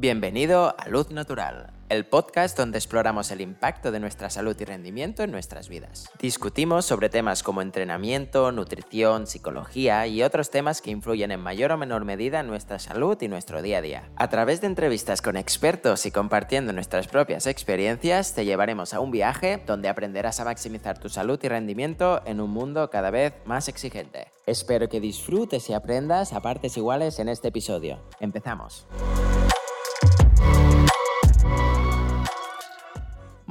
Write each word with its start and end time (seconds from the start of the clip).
Bienvenido 0.00 0.74
a 0.78 0.88
Luz 0.88 1.10
Natural, 1.10 1.74
el 1.90 2.06
podcast 2.06 2.56
donde 2.56 2.78
exploramos 2.78 3.30
el 3.32 3.42
impacto 3.42 3.92
de 3.92 4.00
nuestra 4.00 4.30
salud 4.30 4.56
y 4.58 4.64
rendimiento 4.64 5.22
en 5.22 5.30
nuestras 5.30 5.68
vidas. 5.68 6.08
Discutimos 6.18 6.86
sobre 6.86 7.10
temas 7.10 7.42
como 7.42 7.60
entrenamiento, 7.60 8.50
nutrición, 8.50 9.26
psicología 9.26 10.06
y 10.06 10.22
otros 10.22 10.48
temas 10.48 10.80
que 10.80 10.90
influyen 10.90 11.32
en 11.32 11.40
mayor 11.40 11.72
o 11.72 11.76
menor 11.76 12.06
medida 12.06 12.40
en 12.40 12.46
nuestra 12.46 12.78
salud 12.78 13.20
y 13.20 13.28
nuestro 13.28 13.60
día 13.60 13.76
a 13.76 13.82
día. 13.82 14.08
A 14.16 14.30
través 14.30 14.62
de 14.62 14.68
entrevistas 14.68 15.20
con 15.20 15.36
expertos 15.36 16.06
y 16.06 16.10
compartiendo 16.10 16.72
nuestras 16.72 17.06
propias 17.06 17.46
experiencias, 17.46 18.34
te 18.34 18.46
llevaremos 18.46 18.94
a 18.94 19.00
un 19.00 19.10
viaje 19.10 19.62
donde 19.66 19.90
aprenderás 19.90 20.40
a 20.40 20.46
maximizar 20.46 20.98
tu 20.98 21.10
salud 21.10 21.38
y 21.42 21.48
rendimiento 21.48 22.22
en 22.24 22.40
un 22.40 22.48
mundo 22.48 22.88
cada 22.88 23.10
vez 23.10 23.34
más 23.44 23.68
exigente. 23.68 24.28
Espero 24.46 24.88
que 24.88 24.98
disfrutes 24.98 25.68
y 25.68 25.74
aprendas 25.74 26.32
a 26.32 26.40
partes 26.40 26.78
iguales 26.78 27.18
en 27.18 27.28
este 27.28 27.48
episodio. 27.48 28.00
Empezamos. 28.18 28.86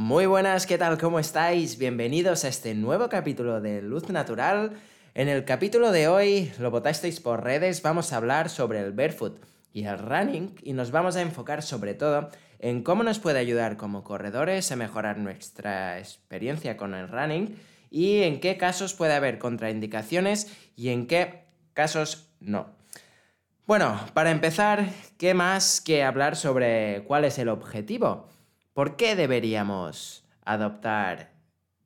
Muy 0.09 0.25
buenas, 0.25 0.65
¿qué 0.65 0.79
tal? 0.79 0.97
¿Cómo 0.97 1.19
estáis? 1.19 1.77
Bienvenidos 1.77 2.43
a 2.43 2.47
este 2.47 2.73
nuevo 2.73 3.09
capítulo 3.09 3.61
de 3.61 3.83
Luz 3.83 4.09
Natural. 4.09 4.71
En 5.13 5.27
el 5.27 5.45
capítulo 5.45 5.91
de 5.91 6.07
hoy, 6.07 6.51
lo 6.57 6.71
votasteis 6.71 7.19
por 7.19 7.43
redes, 7.43 7.83
vamos 7.83 8.11
a 8.11 8.17
hablar 8.17 8.49
sobre 8.49 8.79
el 8.79 8.91
barefoot 8.91 9.39
y 9.71 9.83
el 9.83 9.99
running 9.99 10.55
y 10.63 10.73
nos 10.73 10.89
vamos 10.89 11.15
a 11.15 11.21
enfocar 11.21 11.61
sobre 11.61 11.93
todo 11.93 12.31
en 12.57 12.81
cómo 12.81 13.03
nos 13.03 13.19
puede 13.19 13.37
ayudar 13.37 13.77
como 13.77 14.03
corredores 14.03 14.71
a 14.71 14.75
mejorar 14.75 15.19
nuestra 15.19 15.99
experiencia 15.99 16.75
con 16.75 16.95
el 16.95 17.07
running 17.07 17.55
y 17.91 18.23
en 18.23 18.39
qué 18.39 18.57
casos 18.57 18.95
puede 18.95 19.13
haber 19.13 19.37
contraindicaciones 19.37 20.51
y 20.75 20.89
en 20.89 21.05
qué 21.05 21.43
casos 21.75 22.31
no. 22.39 22.71
Bueno, 23.67 23.99
para 24.15 24.31
empezar, 24.31 24.89
¿qué 25.19 25.35
más 25.35 25.79
que 25.79 26.03
hablar 26.03 26.35
sobre 26.35 27.03
cuál 27.05 27.25
es 27.25 27.37
el 27.37 27.49
objetivo? 27.49 28.27
¿Por 28.79 28.95
qué 28.95 29.17
deberíamos 29.17 30.23
adoptar 30.45 31.33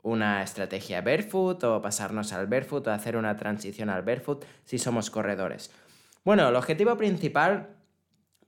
una 0.04 0.44
estrategia 0.44 1.02
barefoot 1.02 1.64
o 1.64 1.82
pasarnos 1.82 2.34
al 2.34 2.46
barefoot 2.46 2.86
o 2.86 2.92
hacer 2.92 3.18
una 3.18 3.36
transición 3.36 3.90
al 3.90 4.04
barefoot 4.04 4.46
si 4.64 4.78
somos 4.78 5.10
corredores? 5.10 5.72
Bueno, 6.24 6.48
el 6.48 6.56
objetivo 6.56 6.96
principal 6.96 7.70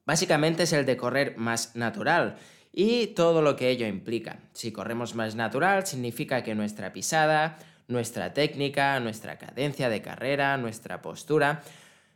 básicamente 0.05 0.61
es 0.61 0.73
el 0.73 0.85
de 0.85 0.95
correr 0.95 1.35
más 1.37 1.75
natural 1.75 2.35
y 2.71 3.07
todo 3.15 3.41
lo 3.41 3.55
que 3.55 3.69
ello 3.69 3.87
implica. 3.87 4.37
Si 4.53 4.71
corremos 4.71 5.15
más 5.15 5.33
natural 5.33 5.87
significa 5.87 6.43
que 6.43 6.53
nuestra 6.53 6.93
pisada, 6.93 7.57
nuestra 7.87 8.35
técnica, 8.35 8.99
nuestra 8.99 9.39
cadencia 9.39 9.89
de 9.89 10.03
carrera, 10.03 10.55
nuestra 10.57 11.01
postura, 11.01 11.63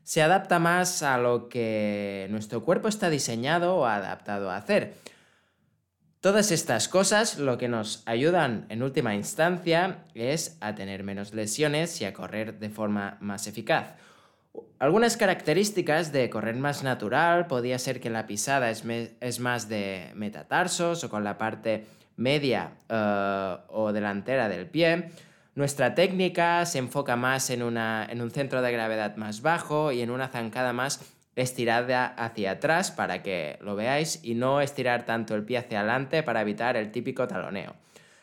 se 0.03 0.21
adapta 0.21 0.59
más 0.59 1.01
a 1.01 1.17
lo 1.17 1.49
que 1.49 2.27
nuestro 2.29 2.63
cuerpo 2.63 2.87
está 2.87 3.09
diseñado 3.09 3.77
o 3.77 3.85
adaptado 3.87 4.51
a 4.51 4.57
hacer. 4.57 4.93
Todas 6.21 6.51
estas 6.51 6.89
cosas 6.89 7.37
lo 7.37 7.57
que 7.57 7.69
nos 7.69 8.03
ayudan 8.05 8.65
en 8.67 8.83
última 8.83 9.15
instancia 9.15 10.03
es 10.13 10.57
a 10.59 10.75
tener 10.75 11.05
menos 11.05 11.33
lesiones 11.33 12.01
y 12.01 12.05
a 12.05 12.11
correr 12.11 12.59
de 12.59 12.69
forma 12.69 13.17
más 13.21 13.47
eficaz. 13.47 13.95
Algunas 14.79 15.15
características 15.15 16.11
de 16.11 16.29
correr 16.29 16.55
más 16.57 16.83
natural 16.83 17.47
podría 17.47 17.79
ser 17.79 18.01
que 18.01 18.09
la 18.09 18.27
pisada 18.27 18.69
es, 18.69 19.39
más 19.39 19.69
de 19.69 20.11
metatarsos 20.13 21.05
o 21.05 21.09
con 21.09 21.23
la 21.23 21.37
parte 21.37 21.85
media 22.17 22.73
eh, 22.89 23.55
o 23.69 23.93
delantera 23.93 24.49
del 24.49 24.67
pie. 24.67 25.11
Nuestra 25.55 25.95
técnica 25.95 26.65
se 26.65 26.79
enfoca 26.79 27.15
más 27.15 27.49
en, 27.49 27.61
en 27.61 28.21
un 28.21 28.31
centro 28.31 28.61
de 28.61 28.73
gravedad 28.73 29.15
más 29.15 29.41
bajo 29.41 29.93
y 29.93 30.01
en 30.01 30.11
una 30.11 30.27
zancada 30.27 30.73
más 30.73 30.99
estirada 31.39 32.07
hacia 32.07 32.51
atrás 32.51 32.91
para 32.91 33.23
que 33.23 33.57
lo 33.61 33.75
veáis 33.75 34.19
y 34.23 34.35
no 34.35 34.61
estirar 34.61 35.05
tanto 35.05 35.35
el 35.35 35.43
pie 35.43 35.57
hacia 35.57 35.79
adelante 35.79 36.23
para 36.23 36.41
evitar 36.41 36.75
el 36.77 36.91
típico 36.91 37.27
taloneo. 37.27 37.75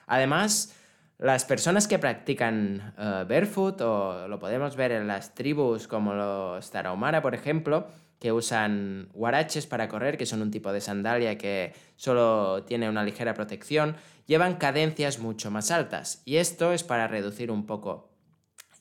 Además, 0.07 0.75
las 1.19 1.45
personas 1.45 1.89
que 1.89 1.99
practican 1.99 2.95
eh, 2.99 3.25
barefoot, 3.29 3.81
o 3.81 4.29
lo 4.29 4.39
podemos 4.39 4.77
ver 4.77 4.93
en 4.93 5.07
las 5.07 5.35
tribus 5.35 5.89
como 5.89 6.15
los 6.15 6.71
Tarahumara, 6.71 7.23
por 7.23 7.35
ejemplo, 7.35 7.87
que 8.21 8.33
usan 8.33 9.09
guaraches 9.13 9.67
para 9.67 9.89
correr, 9.89 10.17
que 10.17 10.27
son 10.27 10.43
un 10.43 10.51
tipo 10.51 10.73
de 10.73 10.81
sandalia 10.81 11.39
que 11.39 11.75
solo 11.97 12.65
tiene 12.65 12.89
una 12.89 13.03
ligera 13.03 13.35
protección, 13.35 13.97
llevan 14.27 14.57
cadencias 14.57 15.19
mucho 15.19 15.51
más 15.51 15.71
altas. 15.71 16.23
Y 16.25 16.37
esto 16.37 16.73
es 16.73 16.83
para 16.83 17.09
reducir 17.09 17.51
un 17.51 17.67
poco 17.67 18.11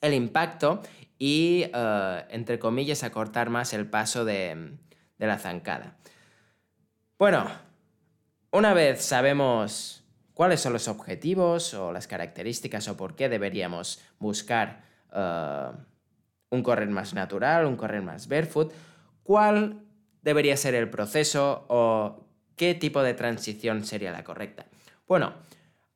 el 0.00 0.14
impacto 0.14 0.82
y, 1.18 1.64
eh, 1.72 2.24
entre 2.30 2.58
comillas, 2.58 3.02
acortar 3.02 3.50
más 3.50 3.72
el 3.72 3.88
paso 3.88 4.24
de, 4.24 4.76
de 5.18 5.26
la 5.26 5.38
zancada. 5.38 5.96
Bueno, 7.18 7.46
una 8.50 8.74
vez 8.74 9.02
sabemos 9.02 10.04
cuáles 10.34 10.60
son 10.60 10.74
los 10.74 10.86
objetivos 10.88 11.72
o 11.72 11.92
las 11.92 12.06
características 12.06 12.88
o 12.88 12.96
por 12.96 13.16
qué 13.16 13.28
deberíamos 13.30 14.02
buscar 14.18 14.84
eh, 15.12 15.70
un 16.50 16.62
correr 16.62 16.90
más 16.90 17.14
natural, 17.14 17.64
un 17.64 17.76
correr 17.76 18.02
más 18.02 18.28
barefoot, 18.28 18.72
cuál 19.22 19.80
debería 20.20 20.56
ser 20.56 20.74
el 20.74 20.90
proceso 20.90 21.64
o 21.68 22.26
qué 22.54 22.74
tipo 22.74 23.02
de 23.02 23.14
transición 23.14 23.84
sería 23.84 24.12
la 24.12 24.24
correcta. 24.24 24.66
Bueno, 25.08 25.32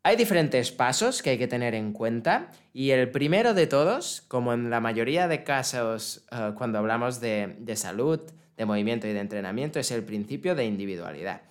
hay 0.02 0.16
diferentes 0.16 0.72
pasos 0.72 1.22
que 1.22 1.30
hay 1.30 1.38
que 1.38 1.48
tener 1.48 1.74
en 1.74 1.92
cuenta 1.92 2.48
y 2.72 2.90
el 2.90 3.10
primero 3.10 3.52
de 3.54 3.66
todos, 3.66 4.22
como 4.28 4.52
en 4.52 4.70
la 4.70 4.80
mayoría 4.80 5.28
de 5.28 5.44
casos 5.44 6.24
eh, 6.30 6.52
cuando 6.56 6.78
hablamos 6.78 7.20
de, 7.20 7.56
de 7.58 7.76
salud, 7.76 8.20
de 8.56 8.64
movimiento 8.64 9.06
y 9.06 9.12
de 9.12 9.20
entrenamiento, 9.20 9.78
es 9.78 9.90
el 9.90 10.04
principio 10.04 10.54
de 10.54 10.64
individualidad. 10.64 11.42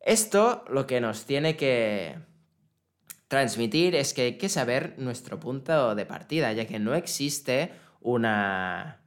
Esto 0.00 0.64
lo 0.68 0.86
que 0.86 1.00
nos 1.00 1.24
tiene 1.24 1.56
que 1.56 2.16
transmitir 3.28 3.94
es 3.94 4.12
que 4.12 4.22
hay 4.22 4.38
que 4.38 4.48
saber 4.48 4.94
nuestro 4.98 5.38
punto 5.38 5.94
de 5.94 6.04
partida, 6.04 6.52
ya 6.52 6.66
que 6.66 6.78
no 6.78 6.94
existe 6.94 7.70
una, 8.00 9.00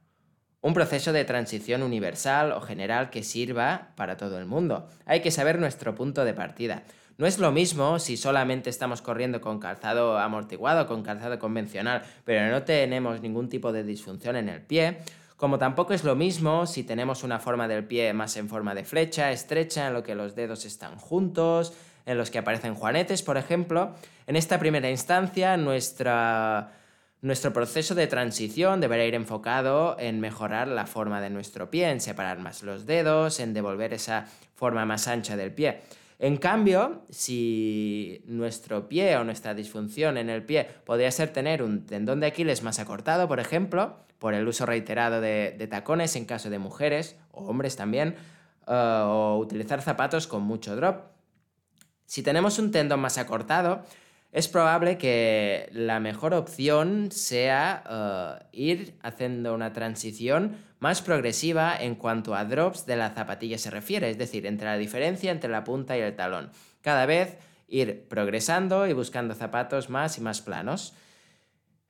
un 0.62 0.74
proceso 0.74 1.12
de 1.12 1.24
transición 1.24 1.84
universal 1.84 2.50
o 2.50 2.60
general 2.60 3.10
que 3.10 3.22
sirva 3.22 3.92
para 3.94 4.16
todo 4.16 4.38
el 4.38 4.46
mundo. 4.46 4.88
Hay 5.04 5.20
que 5.20 5.30
saber 5.30 5.60
nuestro 5.60 5.94
punto 5.94 6.24
de 6.24 6.34
partida. 6.34 6.82
No 7.18 7.26
es 7.26 7.38
lo 7.38 7.50
mismo 7.50 7.98
si 7.98 8.18
solamente 8.18 8.68
estamos 8.68 9.00
corriendo 9.00 9.40
con 9.40 9.58
calzado 9.58 10.18
amortiguado, 10.18 10.86
con 10.86 11.02
calzado 11.02 11.38
convencional, 11.38 12.02
pero 12.24 12.50
no 12.50 12.62
tenemos 12.64 13.22
ningún 13.22 13.48
tipo 13.48 13.72
de 13.72 13.84
disfunción 13.84 14.36
en 14.36 14.50
el 14.50 14.60
pie, 14.60 14.98
como 15.36 15.58
tampoco 15.58 15.94
es 15.94 16.04
lo 16.04 16.14
mismo 16.14 16.66
si 16.66 16.82
tenemos 16.82 17.24
una 17.24 17.38
forma 17.38 17.68
del 17.68 17.84
pie 17.84 18.12
más 18.12 18.36
en 18.36 18.50
forma 18.50 18.74
de 18.74 18.84
flecha, 18.84 19.32
estrecha, 19.32 19.86
en 19.86 19.94
lo 19.94 20.02
que 20.02 20.14
los 20.14 20.34
dedos 20.34 20.66
están 20.66 20.96
juntos, 20.96 21.72
en 22.04 22.18
los 22.18 22.30
que 22.30 22.38
aparecen 22.38 22.74
juanetes, 22.74 23.22
por 23.22 23.38
ejemplo. 23.38 23.94
En 24.26 24.36
esta 24.36 24.58
primera 24.58 24.90
instancia, 24.90 25.56
nuestro 25.56 27.52
proceso 27.52 27.94
de 27.94 28.06
transición 28.06 28.80
deberá 28.80 29.04
ir 29.04 29.14
enfocado 29.14 29.96
en 29.98 30.20
mejorar 30.20 30.68
la 30.68 30.86
forma 30.86 31.20
de 31.22 31.30
nuestro 31.30 31.70
pie, 31.70 31.90
en 31.90 32.00
separar 32.00 32.38
más 32.38 32.62
los 32.62 32.84
dedos, 32.84 33.40
en 33.40 33.54
devolver 33.54 33.94
esa 33.94 34.26
forma 34.54 34.84
más 34.84 35.08
ancha 35.08 35.36
del 35.36 35.52
pie. 35.52 35.80
En 36.18 36.38
cambio, 36.38 37.02
si 37.10 38.22
nuestro 38.26 38.88
pie 38.88 39.16
o 39.16 39.24
nuestra 39.24 39.54
disfunción 39.54 40.16
en 40.16 40.30
el 40.30 40.44
pie 40.44 40.66
podría 40.84 41.10
ser 41.10 41.32
tener 41.32 41.62
un 41.62 41.84
tendón 41.84 42.20
de 42.20 42.28
Aquiles 42.28 42.62
más 42.62 42.78
acortado, 42.78 43.28
por 43.28 43.38
ejemplo, 43.38 43.96
por 44.18 44.32
el 44.32 44.48
uso 44.48 44.64
reiterado 44.64 45.20
de, 45.20 45.66
tacones 45.70 46.16
en 46.16 46.24
caso 46.24 46.48
de 46.48 46.58
mujeres 46.58 47.16
o 47.32 47.44
hombres 47.44 47.76
también, 47.76 48.16
eh, 48.66 49.02
o 49.04 49.36
utilizar 49.38 49.82
zapatos 49.82 50.26
con 50.26 50.42
mucho 50.42 50.74
drop. 50.74 51.02
Si 52.06 52.22
tenemos 52.22 52.58
un 52.58 52.70
tendón 52.70 53.00
más 53.00 53.18
acortado, 53.18 53.82
es 54.36 54.48
probable 54.48 54.98
que 54.98 55.70
la 55.72 55.98
mejor 55.98 56.34
opción 56.34 57.10
sea 57.10 57.82
eh, 57.88 58.46
ir 58.52 58.98
haciendo 59.02 59.54
una 59.54 59.72
transición 59.72 60.58
más 60.78 61.00
progresiva 61.00 61.74
en 61.74 61.94
cuanto 61.94 62.34
a 62.34 62.44
drops 62.44 62.84
de 62.84 62.96
la 62.96 63.08
zapatilla 63.12 63.56
se 63.56 63.70
refiere, 63.70 64.10
es 64.10 64.18
decir, 64.18 64.44
entre 64.44 64.66
la 64.66 64.76
diferencia 64.76 65.32
entre 65.32 65.48
la 65.48 65.64
punta 65.64 65.96
y 65.96 66.02
el 66.02 66.14
talón. 66.14 66.50
Cada 66.82 67.06
vez 67.06 67.38
ir 67.66 68.08
progresando 68.10 68.86
y 68.86 68.92
buscando 68.92 69.34
zapatos 69.34 69.88
más 69.88 70.18
y 70.18 70.20
más 70.20 70.42
planos. 70.42 70.92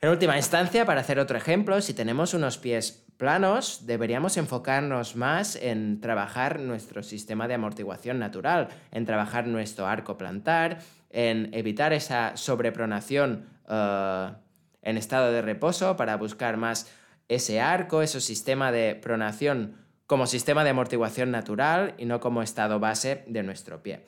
En 0.00 0.10
última 0.10 0.36
instancia, 0.36 0.86
para 0.86 1.00
hacer 1.00 1.18
otro 1.18 1.36
ejemplo, 1.36 1.80
si 1.80 1.94
tenemos 1.94 2.32
unos 2.32 2.58
pies 2.58 3.06
planos, 3.16 3.86
deberíamos 3.86 4.36
enfocarnos 4.36 5.16
más 5.16 5.56
en 5.56 6.00
trabajar 6.00 6.60
nuestro 6.60 7.02
sistema 7.02 7.48
de 7.48 7.54
amortiguación 7.54 8.20
natural, 8.20 8.68
en 8.92 9.04
trabajar 9.04 9.48
nuestro 9.48 9.86
arco 9.86 10.16
plantar, 10.16 10.78
en 11.10 11.50
evitar 11.52 11.92
esa 11.92 12.36
sobrepronación 12.36 13.48
eh, 13.68 14.30
en 14.82 14.96
estado 14.96 15.32
de 15.32 15.42
reposo 15.42 15.96
para 15.96 16.16
buscar 16.16 16.56
más 16.56 16.90
ese 17.28 17.60
arco, 17.60 18.02
ese 18.02 18.20
sistema 18.20 18.70
de 18.70 18.94
pronación 18.94 19.76
como 20.06 20.26
sistema 20.26 20.62
de 20.62 20.70
amortiguación 20.70 21.30
natural 21.30 21.94
y 21.98 22.04
no 22.04 22.20
como 22.20 22.42
estado 22.42 22.78
base 22.78 23.24
de 23.26 23.42
nuestro 23.42 23.82
pie. 23.82 24.06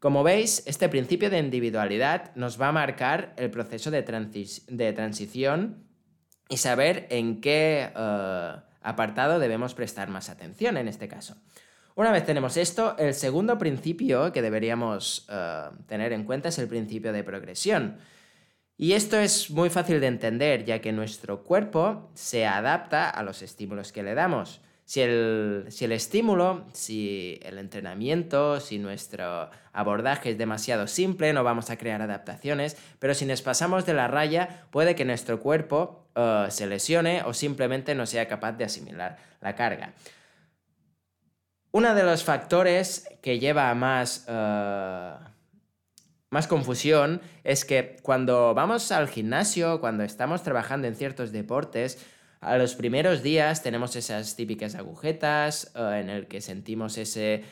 Como 0.00 0.22
veis, 0.22 0.62
este 0.66 0.88
principio 0.88 1.30
de 1.30 1.38
individualidad 1.38 2.34
nos 2.34 2.60
va 2.60 2.68
a 2.68 2.72
marcar 2.72 3.32
el 3.36 3.50
proceso 3.50 3.90
de, 3.90 4.02
transición 4.02 5.84
y 6.48 6.58
saber 6.58 7.06
en 7.10 7.40
qué 7.40 7.90
eh, 7.96 8.52
apartado 8.82 9.38
debemos 9.38 9.74
prestar 9.74 10.08
más 10.08 10.28
atención 10.28 10.76
en 10.76 10.88
este 10.88 11.08
caso. 11.08 11.36
Una 11.96 12.12
vez 12.12 12.26
tenemos 12.26 12.58
esto, 12.58 12.94
el 12.98 13.14
segundo 13.14 13.56
principio 13.56 14.30
que 14.30 14.42
deberíamos 14.42 15.26
eh, 15.30 15.62
tener 15.86 16.12
en 16.12 16.24
cuenta 16.24 16.50
es 16.50 16.58
el 16.58 16.68
principio 16.68 17.10
de 17.10 17.24
progresión. 17.24 17.96
Y 18.76 18.92
esto 18.92 19.18
es 19.18 19.50
muy 19.50 19.70
fácil 19.70 19.98
de 20.00 20.08
entender, 20.08 20.66
ya 20.66 20.82
que 20.82 20.92
nuestro 20.92 21.42
cuerpo 21.42 22.10
se 22.12 22.44
adapta 22.44 23.08
a 23.08 23.22
los 23.22 23.40
estímulos 23.40 23.92
que 23.92 24.02
le 24.02 24.14
damos. 24.14 24.60
Si 24.84 25.00
el, 25.00 25.64
si 25.70 25.86
el, 25.86 25.92
estímulo, 25.92 26.66
si 26.74 27.40
el 27.42 27.56
entrenamiento, 27.56 28.60
si 28.60 28.78
nuestro 28.78 29.48
abordaje 29.72 30.32
es 30.32 30.38
demasiado 30.38 30.88
simple, 30.88 31.32
no 31.32 31.44
vamos 31.44 31.70
a 31.70 31.78
crear 31.78 32.02
adaptaciones, 32.02 32.76
pero 32.98 33.14
si 33.14 33.24
nos 33.24 33.40
pasamos 33.40 33.86
de 33.86 33.94
la 33.94 34.06
raya, 34.06 34.66
puede 34.70 34.94
que 34.94 35.06
nuestro 35.06 35.40
cuerpo 35.40 36.10
uh, 36.14 36.50
se 36.50 36.66
lesione 36.66 37.22
o 37.22 37.32
simplemente 37.32 37.94
no 37.94 38.04
sea 38.04 38.28
capaz 38.28 38.52
de 38.52 38.64
asimilar 38.64 39.16
la 39.40 39.54
carga. 39.54 39.94
Uno 41.76 41.94
de 41.94 42.04
los 42.04 42.24
factores 42.24 43.06
que 43.20 43.38
lleva 43.38 43.68
a 43.68 43.74
más... 43.74 44.24
Uh, 44.26 45.22
más 46.30 46.46
confusión 46.46 47.20
es 47.44 47.66
que 47.66 47.98
cuando 48.00 48.54
vamos 48.54 48.90
al 48.92 49.08
gimnasio, 49.08 49.78
cuando 49.78 50.02
estamos 50.02 50.42
trabajando 50.42 50.86
en 50.86 50.94
ciertos 50.94 51.32
deportes, 51.32 51.98
a 52.40 52.56
los 52.56 52.76
primeros 52.76 53.22
días 53.22 53.62
tenemos 53.62 53.94
esas 53.94 54.36
típicas 54.36 54.74
agujetas 54.74 55.70
eh, 55.74 56.00
en 56.00 56.08
el 56.08 56.26
que 56.28 56.40
sentimos 56.40 56.96
ese 56.96 57.44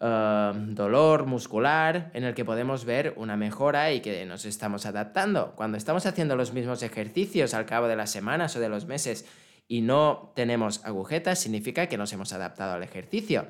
eh, 0.00 0.52
dolor 0.54 1.26
muscular, 1.26 2.10
en 2.14 2.24
el 2.24 2.34
que 2.34 2.44
podemos 2.44 2.84
ver 2.84 3.14
una 3.16 3.36
mejora 3.36 3.92
y 3.92 4.00
que 4.00 4.26
nos 4.26 4.44
estamos 4.44 4.86
adaptando. 4.86 5.54
Cuando 5.54 5.78
estamos 5.78 6.04
haciendo 6.04 6.34
los 6.34 6.52
mismos 6.52 6.82
ejercicios 6.82 7.54
al 7.54 7.64
cabo 7.64 7.86
de 7.86 7.94
las 7.94 8.10
semanas 8.10 8.56
o 8.56 8.60
de 8.60 8.68
los 8.68 8.86
meses 8.86 9.24
y 9.68 9.80
no 9.80 10.32
tenemos 10.34 10.84
agujetas, 10.84 11.40
significa 11.40 11.88
que 11.88 11.98
nos 11.98 12.12
hemos 12.12 12.32
adaptado 12.32 12.74
al 12.74 12.82
ejercicio. 12.82 13.46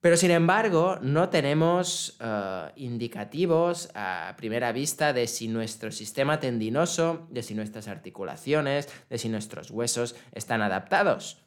Pero 0.00 0.16
sin 0.16 0.30
embargo, 0.30 0.98
no 1.02 1.28
tenemos 1.28 2.16
eh, 2.20 2.70
indicativos 2.76 3.90
a 3.94 4.34
primera 4.38 4.72
vista 4.72 5.12
de 5.12 5.26
si 5.26 5.46
nuestro 5.46 5.92
sistema 5.92 6.40
tendinoso, 6.40 7.26
de 7.30 7.42
si 7.42 7.54
nuestras 7.54 7.86
articulaciones, 7.86 8.88
de 9.10 9.18
si 9.18 9.28
nuestros 9.28 9.70
huesos 9.70 10.16
están 10.32 10.62
adaptados. 10.62 11.42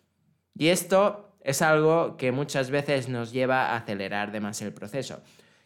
Y 0.55 0.67
esto 0.67 1.35
es 1.41 1.63
algo 1.63 2.15
que 2.15 2.31
muchas 2.31 2.69
veces 2.69 3.09
nos 3.09 3.31
lleva 3.31 3.71
a 3.71 3.77
acelerar 3.77 4.31
demasiado 4.31 4.69
el 4.69 4.75
proceso. 4.75 5.21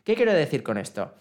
¿Qué 0.06 0.16
quiero 0.16 0.34
decir 0.34 0.64
con 0.64 0.78
esto? 0.78 1.14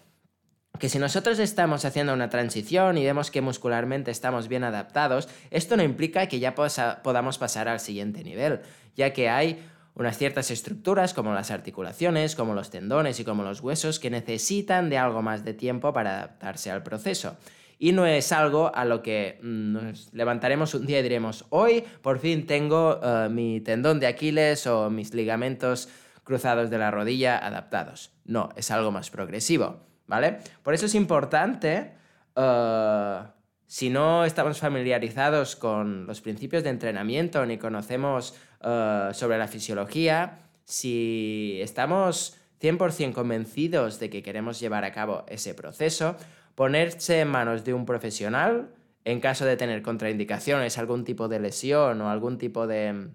Que 0.79 0.89
si 0.89 0.99
nosotros 0.99 1.39
estamos 1.39 1.85
haciendo 1.85 2.13
una 2.13 2.29
transición 2.29 2.97
y 2.97 3.05
vemos 3.05 3.31
que 3.31 3.41
muscularmente 3.41 4.11
estamos 4.11 4.47
bien 4.47 4.63
adaptados, 4.63 5.27
esto 5.49 5.77
no 5.77 5.83
implica 5.83 6.27
que 6.27 6.39
ya 6.39 6.53
podamos 6.55 7.37
pasar 7.37 7.67
al 7.67 7.79
siguiente 7.79 8.23
nivel, 8.23 8.61
ya 8.95 9.13
que 9.13 9.29
hay 9.29 9.63
unas 9.95 10.17
ciertas 10.17 10.51
estructuras 10.51 11.15
como 11.15 11.33
las 11.33 11.49
articulaciones, 11.49 12.35
como 12.35 12.53
los 12.53 12.69
tendones 12.69 13.19
y 13.19 13.23
como 13.23 13.41
los 13.41 13.61
huesos 13.61 13.99
que 13.99 14.11
necesitan 14.11 14.89
de 14.91 14.99
algo 14.99 15.23
más 15.23 15.43
de 15.43 15.55
tiempo 15.55 15.91
para 15.91 16.17
adaptarse 16.17 16.69
al 16.69 16.83
proceso. 16.83 17.35
Y 17.79 17.91
no 17.91 18.05
es 18.05 18.31
algo 18.31 18.71
a 18.73 18.85
lo 18.85 19.01
que 19.01 19.39
mm, 19.41 19.73
nos 19.73 20.13
levantaremos 20.13 20.75
un 20.75 20.85
día 20.85 20.99
y 20.99 21.03
diremos, 21.03 21.45
hoy 21.49 21.83
por 22.01 22.19
fin 22.19 22.45
tengo 22.45 22.99
eh, 23.03 23.29
mi 23.29 23.61
tendón 23.61 23.99
de 23.99 24.07
Aquiles 24.07 24.67
o 24.67 24.91
mis 24.91 25.15
ligamentos 25.15 25.89
cruzados 26.23 26.69
de 26.69 26.77
la 26.77 26.91
rodilla 26.91 27.37
adaptados. 27.37 28.11
No, 28.25 28.49
es 28.55 28.69
algo 28.69 28.91
más 28.91 29.09
progresivo, 29.09 29.86
¿vale? 30.07 30.39
Por 30.63 30.73
eso 30.73 30.85
es 30.85 30.95
importante, 30.95 31.91
eh, 32.35 33.19
si 33.65 33.89
no 33.89 34.25
estamos 34.25 34.59
familiarizados 34.59 35.55
con 35.55 36.07
los 36.07 36.21
principios 36.21 36.63
de 36.63 36.69
entrenamiento 36.69 37.45
ni 37.45 37.57
conocemos 37.57 38.35
eh, 38.63 39.09
sobre 39.13 39.37
la 39.37 39.47
fisiología, 39.47 40.39
si 40.63 41.59
estamos 41.61 42.37
100% 42.61 43.13
convencidos 43.13 43.99
de 43.99 44.09
que 44.09 44.23
queremos 44.23 44.59
llevar 44.59 44.83
a 44.83 44.91
cabo 44.91 45.25
ese 45.27 45.53
proceso, 45.53 46.15
ponerse 46.55 47.21
en 47.21 47.27
manos 47.27 47.63
de 47.63 47.73
un 47.73 47.85
profesional 47.85 48.69
en 49.05 49.21
caso 49.21 49.45
de 49.45 49.55
tener 49.55 49.81
contraindicaciones, 49.83 50.77
algún 50.77 51.05
tipo 51.05 51.29
de 51.29 51.39
lesión 51.39 52.01
o 52.01 52.09
algún 52.09 52.37
tipo 52.37 52.67
de 52.67 53.09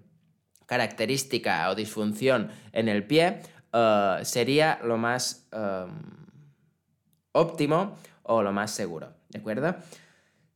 característica 0.65 1.69
o 1.69 1.75
disfunción 1.75 2.49
en 2.71 2.87
el 2.87 3.05
pie, 3.05 3.41
eh, 3.71 4.19
sería 4.23 4.79
lo 4.83 4.97
más 4.97 5.47
eh, 5.51 5.85
óptimo 7.33 7.97
o 8.23 8.41
lo 8.41 8.53
más 8.53 8.71
seguro, 8.71 9.13
¿de 9.29 9.39
acuerdo? 9.39 9.75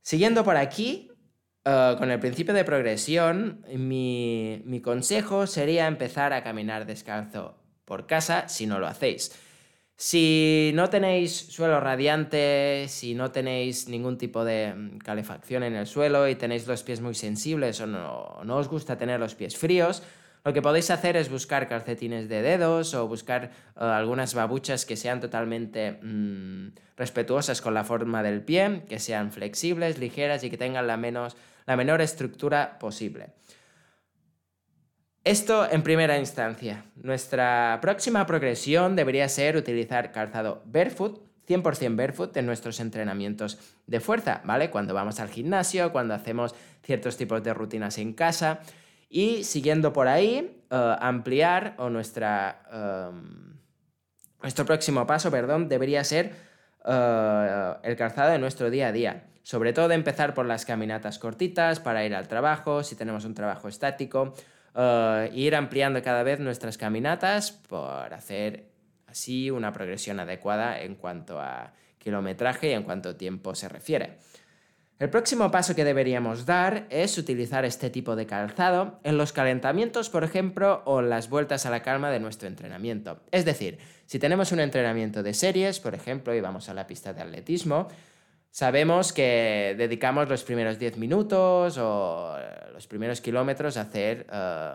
Siguiendo 0.00 0.42
por 0.42 0.56
aquí, 0.56 1.10
eh, 1.64 1.96
con 1.98 2.10
el 2.10 2.18
principio 2.18 2.54
de 2.54 2.64
progresión, 2.64 3.62
mi, 3.68 4.80
consejo 4.82 5.46
sería 5.46 5.86
empezar 5.86 6.32
a 6.32 6.42
caminar 6.42 6.86
descalzo 6.86 7.58
por 7.84 8.06
casa 8.06 8.48
si 8.48 8.66
no 8.66 8.78
lo 8.78 8.86
hacéis. 8.86 9.32
Si 9.94 10.70
no 10.74 10.88
tenéis 10.88 11.32
suelo 11.36 11.80
radiante, 11.80 12.86
si 12.88 13.14
no 13.14 13.32
tenéis 13.32 13.88
ningún 13.88 14.16
tipo 14.16 14.44
de 14.44 14.72
mm, 14.72 14.98
calefacción 14.98 15.64
en 15.64 15.74
el 15.74 15.86
suelo 15.86 16.28
y 16.28 16.36
tenéis 16.36 16.66
los 16.68 16.84
pies 16.84 17.00
muy 17.00 17.14
sensibles 17.14 17.80
o 17.80 17.86
no, 17.86 18.38
no 18.44 18.56
os 18.56 18.68
gusta 18.68 18.96
tener 18.96 19.18
los 19.18 19.34
pies 19.34 19.58
fríos, 19.58 20.04
lo 20.44 20.52
que 20.52 20.62
podéis 20.62 20.90
hacer 20.90 21.16
es 21.16 21.30
buscar 21.30 21.68
calcetines 21.68 22.28
de 22.28 22.42
dedos 22.42 22.94
o 22.94 23.06
buscar 23.08 23.44
eh, 23.44 23.50
algunas 23.76 24.34
babuchas 24.34 24.86
que 24.86 24.96
sean 24.96 25.20
totalmente 25.20 25.98
mm, 26.02 26.68
respetuosas 26.96 27.60
con 27.60 27.74
la 27.74 27.84
forma 27.84 28.22
del 28.22 28.42
pie, 28.42 28.84
que 28.88 28.98
sean 28.98 29.32
flexibles, 29.32 29.98
ligeras 29.98 30.44
y 30.44 30.50
que 30.50 30.56
tengan 30.56 30.86
la, 30.86 30.96
menos, 30.96 31.36
la 31.66 31.76
menor 31.76 32.00
estructura 32.00 32.78
posible. 32.78 33.30
Esto 35.24 35.70
en 35.70 35.82
primera 35.82 36.16
instancia. 36.18 36.86
Nuestra 36.96 37.78
próxima 37.82 38.24
progresión 38.24 38.96
debería 38.96 39.28
ser 39.28 39.56
utilizar 39.56 40.10
calzado 40.10 40.62
barefoot, 40.64 41.20
100% 41.46 41.96
barefoot 41.96 42.36
en 42.36 42.46
nuestros 42.46 42.80
entrenamientos 42.80 43.58
de 43.86 44.00
fuerza, 44.00 44.40
¿vale? 44.44 44.70
Cuando 44.70 44.94
vamos 44.94 45.20
al 45.20 45.28
gimnasio, 45.28 45.92
cuando 45.92 46.14
hacemos 46.14 46.54
ciertos 46.82 47.16
tipos 47.16 47.42
de 47.42 47.52
rutinas 47.52 47.98
en 47.98 48.14
casa. 48.14 48.60
Y 49.08 49.44
siguiendo 49.44 49.92
por 49.92 50.08
ahí, 50.08 50.62
eh, 50.70 50.96
ampliar 51.00 51.74
o 51.78 51.88
nuestra, 51.88 52.62
em, 52.70 53.58
nuestro 54.42 54.64
próximo 54.64 55.06
paso, 55.06 55.30
perdón, 55.30 55.68
debería 55.68 56.04
ser 56.04 56.32
eh, 56.84 57.74
el 57.82 57.96
calzado 57.96 58.30
de 58.30 58.38
nuestro 58.38 58.70
día 58.70 58.88
a 58.88 58.92
día. 58.92 59.24
Sobre 59.48 59.72
todo 59.72 59.92
empezar 59.92 60.34
por 60.34 60.44
las 60.44 60.66
caminatas 60.66 61.18
cortitas 61.18 61.80
para 61.80 62.04
ir 62.04 62.14
al 62.14 62.28
trabajo, 62.28 62.82
si 62.82 62.96
tenemos 62.96 63.24
un 63.24 63.32
trabajo 63.32 63.66
estático, 63.68 64.34
uh, 64.74 65.32
ir 65.32 65.56
ampliando 65.56 66.02
cada 66.02 66.22
vez 66.22 66.38
nuestras 66.38 66.76
caminatas 66.76 67.52
por 67.52 68.12
hacer 68.12 68.68
así 69.06 69.50
una 69.50 69.72
progresión 69.72 70.20
adecuada 70.20 70.80
en 70.82 70.96
cuanto 70.96 71.40
a 71.40 71.72
kilometraje 71.96 72.68
y 72.68 72.72
en 72.72 72.82
cuanto 72.82 73.08
a 73.08 73.16
tiempo 73.16 73.54
se 73.54 73.70
refiere. 73.70 74.18
El 74.98 75.10
próximo 75.10 75.52
paso 75.52 75.76
que 75.76 75.84
deberíamos 75.84 76.44
dar 76.44 76.88
es 76.90 77.18
utilizar 77.18 77.64
este 77.64 77.88
tipo 77.88 78.16
de 78.16 78.26
calzado 78.26 78.98
en 79.04 79.16
los 79.16 79.32
calentamientos, 79.32 80.10
por 80.10 80.24
ejemplo, 80.24 80.82
o 80.86 81.02
las 81.02 81.30
vueltas 81.30 81.66
a 81.66 81.70
la 81.70 81.82
calma 81.82 82.10
de 82.10 82.18
nuestro 82.18 82.48
entrenamiento. 82.48 83.20
Es 83.30 83.44
decir, 83.44 83.78
si 84.06 84.18
tenemos 84.18 84.50
un 84.50 84.58
entrenamiento 84.58 85.22
de 85.22 85.34
series, 85.34 85.78
por 85.78 85.94
ejemplo, 85.94 86.34
y 86.34 86.40
vamos 86.40 86.68
a 86.68 86.74
la 86.74 86.88
pista 86.88 87.12
de 87.12 87.22
atletismo, 87.22 87.86
sabemos 88.50 89.12
que 89.12 89.76
dedicamos 89.78 90.28
los 90.28 90.42
primeros 90.42 90.80
10 90.80 90.96
minutos 90.96 91.78
o 91.78 92.36
los 92.72 92.88
primeros 92.88 93.20
kilómetros 93.20 93.76
a 93.76 93.82
hacer 93.82 94.26
eh, 94.32 94.72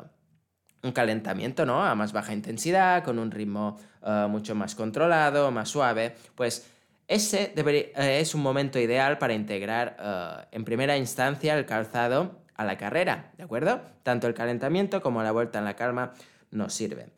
un 0.84 0.94
calentamiento 0.94 1.66
¿no? 1.66 1.84
a 1.84 1.96
más 1.96 2.14
baja 2.14 2.32
intensidad, 2.32 3.04
con 3.04 3.20
un 3.20 3.30
ritmo 3.30 3.78
eh, 4.02 4.28
mucho 4.30 4.56
más 4.56 4.74
controlado, 4.74 5.52
más 5.52 5.68
suave. 5.68 6.16
Pues 6.34 6.66
ese 7.14 7.54
eh, 7.56 8.20
es 8.20 8.34
un 8.34 8.42
momento 8.42 8.80
ideal 8.80 9.18
para 9.18 9.34
integrar 9.34 9.98
eh, 10.00 10.48
en 10.52 10.66
primera 10.66 10.98
instancia 10.98 11.58
el 11.58 11.66
calzado 11.66 12.42
a 12.56 12.66
la 12.66 12.78
carrera, 12.78 13.32
¿de 13.38 13.44
acuerdo? 13.44 13.82
Tanto 14.04 14.28
el 14.28 14.34
calentamiento 14.34 15.02
como 15.02 15.22
la 15.24 15.32
vuelta 15.32 15.60
en 15.60 15.66
la 15.66 15.76
calma 15.76 16.14
nos 16.52 16.74
sirven. 16.74 17.12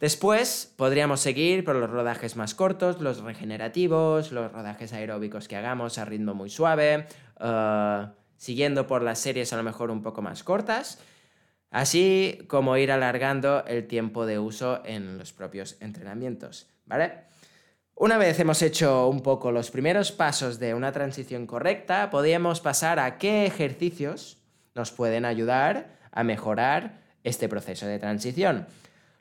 Después 0.00 0.72
podríamos 0.76 1.20
seguir 1.20 1.64
por 1.64 1.76
los 1.76 1.90
rodajes 1.90 2.36
más 2.36 2.54
cortos, 2.54 3.00
los 3.00 3.20
regenerativos, 3.20 4.30
los 4.30 4.52
rodajes 4.52 4.92
aeróbicos 4.92 5.48
que 5.48 5.56
hagamos 5.56 5.98
a 5.98 6.04
ritmo 6.04 6.34
muy 6.34 6.50
suave, 6.50 7.06
eh, 7.40 8.06
siguiendo 8.36 8.86
por 8.86 9.02
las 9.02 9.18
series 9.18 9.52
a 9.52 9.56
lo 9.56 9.62
mejor 9.62 9.90
un 9.90 10.02
poco 10.02 10.22
más 10.22 10.44
cortas, 10.44 11.00
así 11.70 12.38
como 12.46 12.76
ir 12.76 12.92
alargando 12.92 13.64
el 13.66 13.86
tiempo 13.86 14.24
de 14.24 14.38
uso 14.38 14.82
en 14.84 15.18
los 15.18 15.32
propios 15.32 15.76
entrenamientos, 15.80 16.68
¿vale? 16.86 17.27
Una 18.00 18.16
vez 18.16 18.38
hemos 18.38 18.62
hecho 18.62 19.08
un 19.08 19.22
poco 19.22 19.50
los 19.50 19.72
primeros 19.72 20.12
pasos 20.12 20.60
de 20.60 20.72
una 20.72 20.92
transición 20.92 21.48
correcta, 21.48 22.10
podríamos 22.10 22.60
pasar 22.60 23.00
a 23.00 23.18
qué 23.18 23.44
ejercicios 23.44 24.38
nos 24.76 24.92
pueden 24.92 25.24
ayudar 25.24 25.98
a 26.12 26.22
mejorar 26.22 27.00
este 27.24 27.48
proceso 27.48 27.86
de 27.86 27.98
transición. 27.98 28.68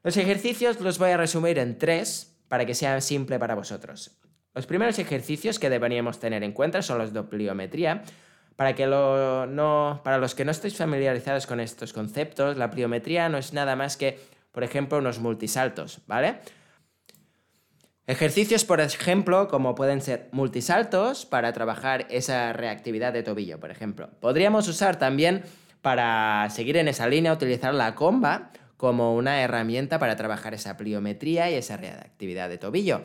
Los 0.03 0.15
ejercicios 0.17 0.79
los 0.79 0.99
voy 0.99 1.09
a 1.09 1.17
resumir 1.17 1.57
en 1.57 1.79
tres 1.79 2.37
para 2.49 2.67
que 2.67 2.75
sea 2.75 3.01
simple 3.01 3.39
para 3.39 3.55
vosotros. 3.55 4.19
Los 4.53 4.67
primeros 4.67 4.99
ejercicios 4.99 5.57
que 5.57 5.71
deberíamos 5.71 6.19
tener 6.19 6.43
en 6.43 6.51
cuenta 6.51 6.83
son 6.83 6.99
los 6.99 7.13
de 7.13 7.23
pliometría. 7.23 8.03
Para, 8.55 8.75
que 8.75 8.85
no, 8.85 10.01
para 10.03 10.19
los 10.19 10.35
que 10.35 10.45
no 10.45 10.51
estéis 10.51 10.77
familiarizados 10.77 11.47
con 11.47 11.59
estos 11.59 11.93
conceptos, 11.93 12.57
la 12.57 12.69
pliometría 12.69 13.27
no 13.27 13.39
es 13.39 13.53
nada 13.53 13.75
más 13.75 13.97
que 13.97 14.19
por 14.57 14.63
ejemplo, 14.63 14.97
unos 14.97 15.19
multisaltos, 15.19 15.99
¿vale? 16.07 16.39
Ejercicios, 18.07 18.63
por 18.63 18.79
ejemplo, 18.79 19.49
como 19.49 19.75
pueden 19.75 19.99
ser 19.99 20.29
multisaltos 20.31 21.25
para 21.25 21.51
trabajar 21.51 22.07
esa 22.09 22.53
reactividad 22.53 23.11
de 23.11 23.21
tobillo, 23.21 23.59
por 23.59 23.69
ejemplo. 23.69 24.09
Podríamos 24.21 24.69
usar 24.69 24.97
también, 24.97 25.43
para 25.81 26.49
seguir 26.49 26.77
en 26.77 26.87
esa 26.87 27.05
línea, 27.07 27.33
utilizar 27.33 27.73
la 27.73 27.95
comba 27.95 28.51
como 28.77 29.13
una 29.13 29.41
herramienta 29.41 29.99
para 29.99 30.15
trabajar 30.15 30.53
esa 30.53 30.77
pliometría 30.77 31.51
y 31.51 31.55
esa 31.55 31.75
reactividad 31.75 32.47
de 32.47 32.57
tobillo. 32.57 33.01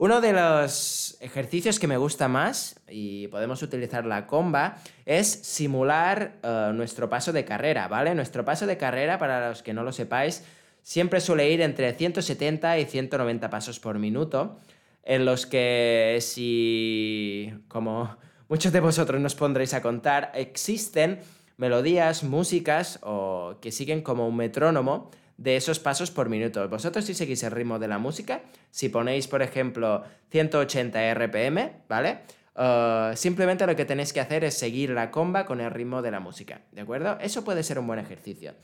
Uno 0.00 0.20
de 0.20 0.32
los 0.32 1.16
ejercicios 1.20 1.80
que 1.80 1.88
me 1.88 1.96
gusta 1.96 2.28
más, 2.28 2.78
y 2.88 3.26
podemos 3.26 3.60
utilizar 3.62 4.06
la 4.06 4.28
comba, 4.28 4.76
es 5.04 5.26
simular 5.28 6.36
eh, 6.44 6.70
nuestro 6.74 7.08
paso 7.08 7.32
de 7.32 7.44
carrera, 7.44 7.88
¿vale? 7.88 8.14
Nuestro 8.14 8.44
paso 8.44 8.68
de 8.68 8.76
carrera, 8.76 9.18
para 9.18 9.48
los 9.48 9.64
que 9.64 9.74
no 9.74 9.82
lo 9.82 9.90
sepáis, 9.90 10.44
siempre 10.88 11.20
suele 11.20 11.50
ir 11.50 11.60
entre 11.60 11.92
170 11.92 12.78
y 12.78 12.86
190 12.86 13.50
pasos 13.50 13.78
por 13.78 13.98
minuto, 13.98 14.56
en 15.02 15.26
los 15.26 15.44
que 15.44 16.16
si, 16.22 17.52
como 17.68 18.16
muchos 18.48 18.72
de 18.72 18.80
vosotros 18.80 19.20
nos 19.20 19.34
pondréis 19.34 19.74
a 19.74 19.82
contar, 19.82 20.32
existen 20.34 21.18
melodías, 21.58 22.24
músicas 22.24 23.00
o 23.02 23.58
que 23.60 23.70
siguen 23.70 24.00
como 24.00 24.26
un 24.26 24.36
metrónomo 24.36 25.10
de 25.36 25.56
esos 25.56 25.78
pasos 25.78 26.10
por 26.10 26.30
minuto. 26.30 26.66
Vosotros 26.70 27.04
si 27.04 27.12
seguís 27.12 27.42
el 27.42 27.50
ritmo 27.50 27.78
de 27.78 27.88
la 27.88 27.98
música, 27.98 28.40
si 28.70 28.88
ponéis, 28.88 29.28
por 29.28 29.42
ejemplo, 29.42 30.04
180 30.30 31.12
RPM, 31.12 31.82
¿vale? 31.86 32.20
Uh, 32.56 33.14
simplemente 33.14 33.66
lo 33.66 33.76
que 33.76 33.84
tenéis 33.84 34.14
que 34.14 34.20
hacer 34.20 34.42
es 34.42 34.54
seguir 34.54 34.88
la 34.88 35.10
comba 35.10 35.44
con 35.44 35.60
el 35.60 35.70
ritmo 35.70 36.00
de 36.00 36.12
la 36.12 36.20
música, 36.20 36.62
¿de 36.72 36.80
acuerdo? 36.80 37.18
Eso 37.20 37.44
puede 37.44 37.62
ser 37.62 37.78
un 37.78 37.86
buen 37.86 37.98
ejercicio. 37.98 38.54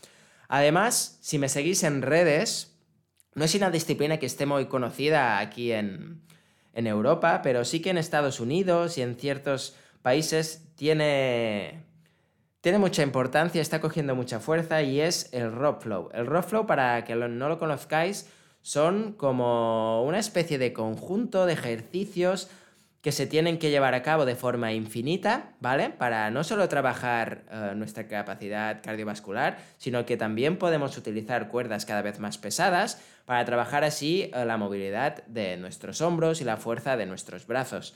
Además, 0.54 1.18
si 1.20 1.40
me 1.40 1.48
seguís 1.48 1.82
en 1.82 2.00
redes, 2.00 2.78
no 3.34 3.44
es 3.44 3.56
una 3.56 3.72
disciplina 3.72 4.18
que 4.18 4.26
esté 4.26 4.46
muy 4.46 4.66
conocida 4.66 5.40
aquí 5.40 5.72
en, 5.72 6.22
Europa, 6.72 7.40
pero 7.42 7.64
sí 7.64 7.82
que 7.82 7.90
en 7.90 7.98
Estados 7.98 8.38
Unidos 8.38 8.96
y 8.96 9.02
en 9.02 9.16
ciertos 9.16 9.74
países 10.00 10.68
tiene, 10.76 11.82
tiene 12.60 12.78
mucha 12.78 13.02
importancia, 13.02 13.60
está 13.60 13.80
cogiendo 13.80 14.14
mucha 14.14 14.38
fuerza 14.38 14.80
y 14.82 15.00
es 15.00 15.28
el 15.32 15.50
rock 15.50 15.82
flow. 15.82 16.10
El 16.14 16.26
rock 16.26 16.44
flow, 16.44 16.66
para 16.66 17.02
que 17.04 17.16
no 17.16 17.48
lo 17.48 17.58
conozcáis, 17.58 18.28
son 18.62 19.14
como 19.14 20.04
una 20.04 20.20
especie 20.20 20.58
de 20.58 20.72
conjunto 20.72 21.46
de 21.46 21.54
ejercicios 21.54 22.48
que 23.04 23.12
se 23.12 23.26
tienen 23.26 23.58
que 23.58 23.68
llevar 23.68 23.92
a 23.92 24.02
cabo 24.02 24.24
de 24.24 24.34
forma 24.34 24.72
infinita, 24.72 25.50
¿vale? 25.60 25.90
Para 25.90 26.30
no 26.30 26.42
solo 26.42 26.70
trabajar 26.70 27.44
eh, 27.50 27.72
nuestra 27.76 28.08
capacidad 28.08 28.80
cardiovascular, 28.82 29.58
sino 29.76 30.06
que 30.06 30.16
también 30.16 30.56
podemos 30.56 30.96
utilizar 30.96 31.48
cuerdas 31.48 31.84
cada 31.84 32.00
vez 32.00 32.18
más 32.18 32.38
pesadas 32.38 32.98
para 33.26 33.44
trabajar 33.44 33.84
así 33.84 34.30
eh, 34.32 34.46
la 34.46 34.56
movilidad 34.56 35.22
de 35.26 35.58
nuestros 35.58 36.00
hombros 36.00 36.40
y 36.40 36.44
la 36.44 36.56
fuerza 36.56 36.96
de 36.96 37.04
nuestros 37.04 37.46
brazos. 37.46 37.94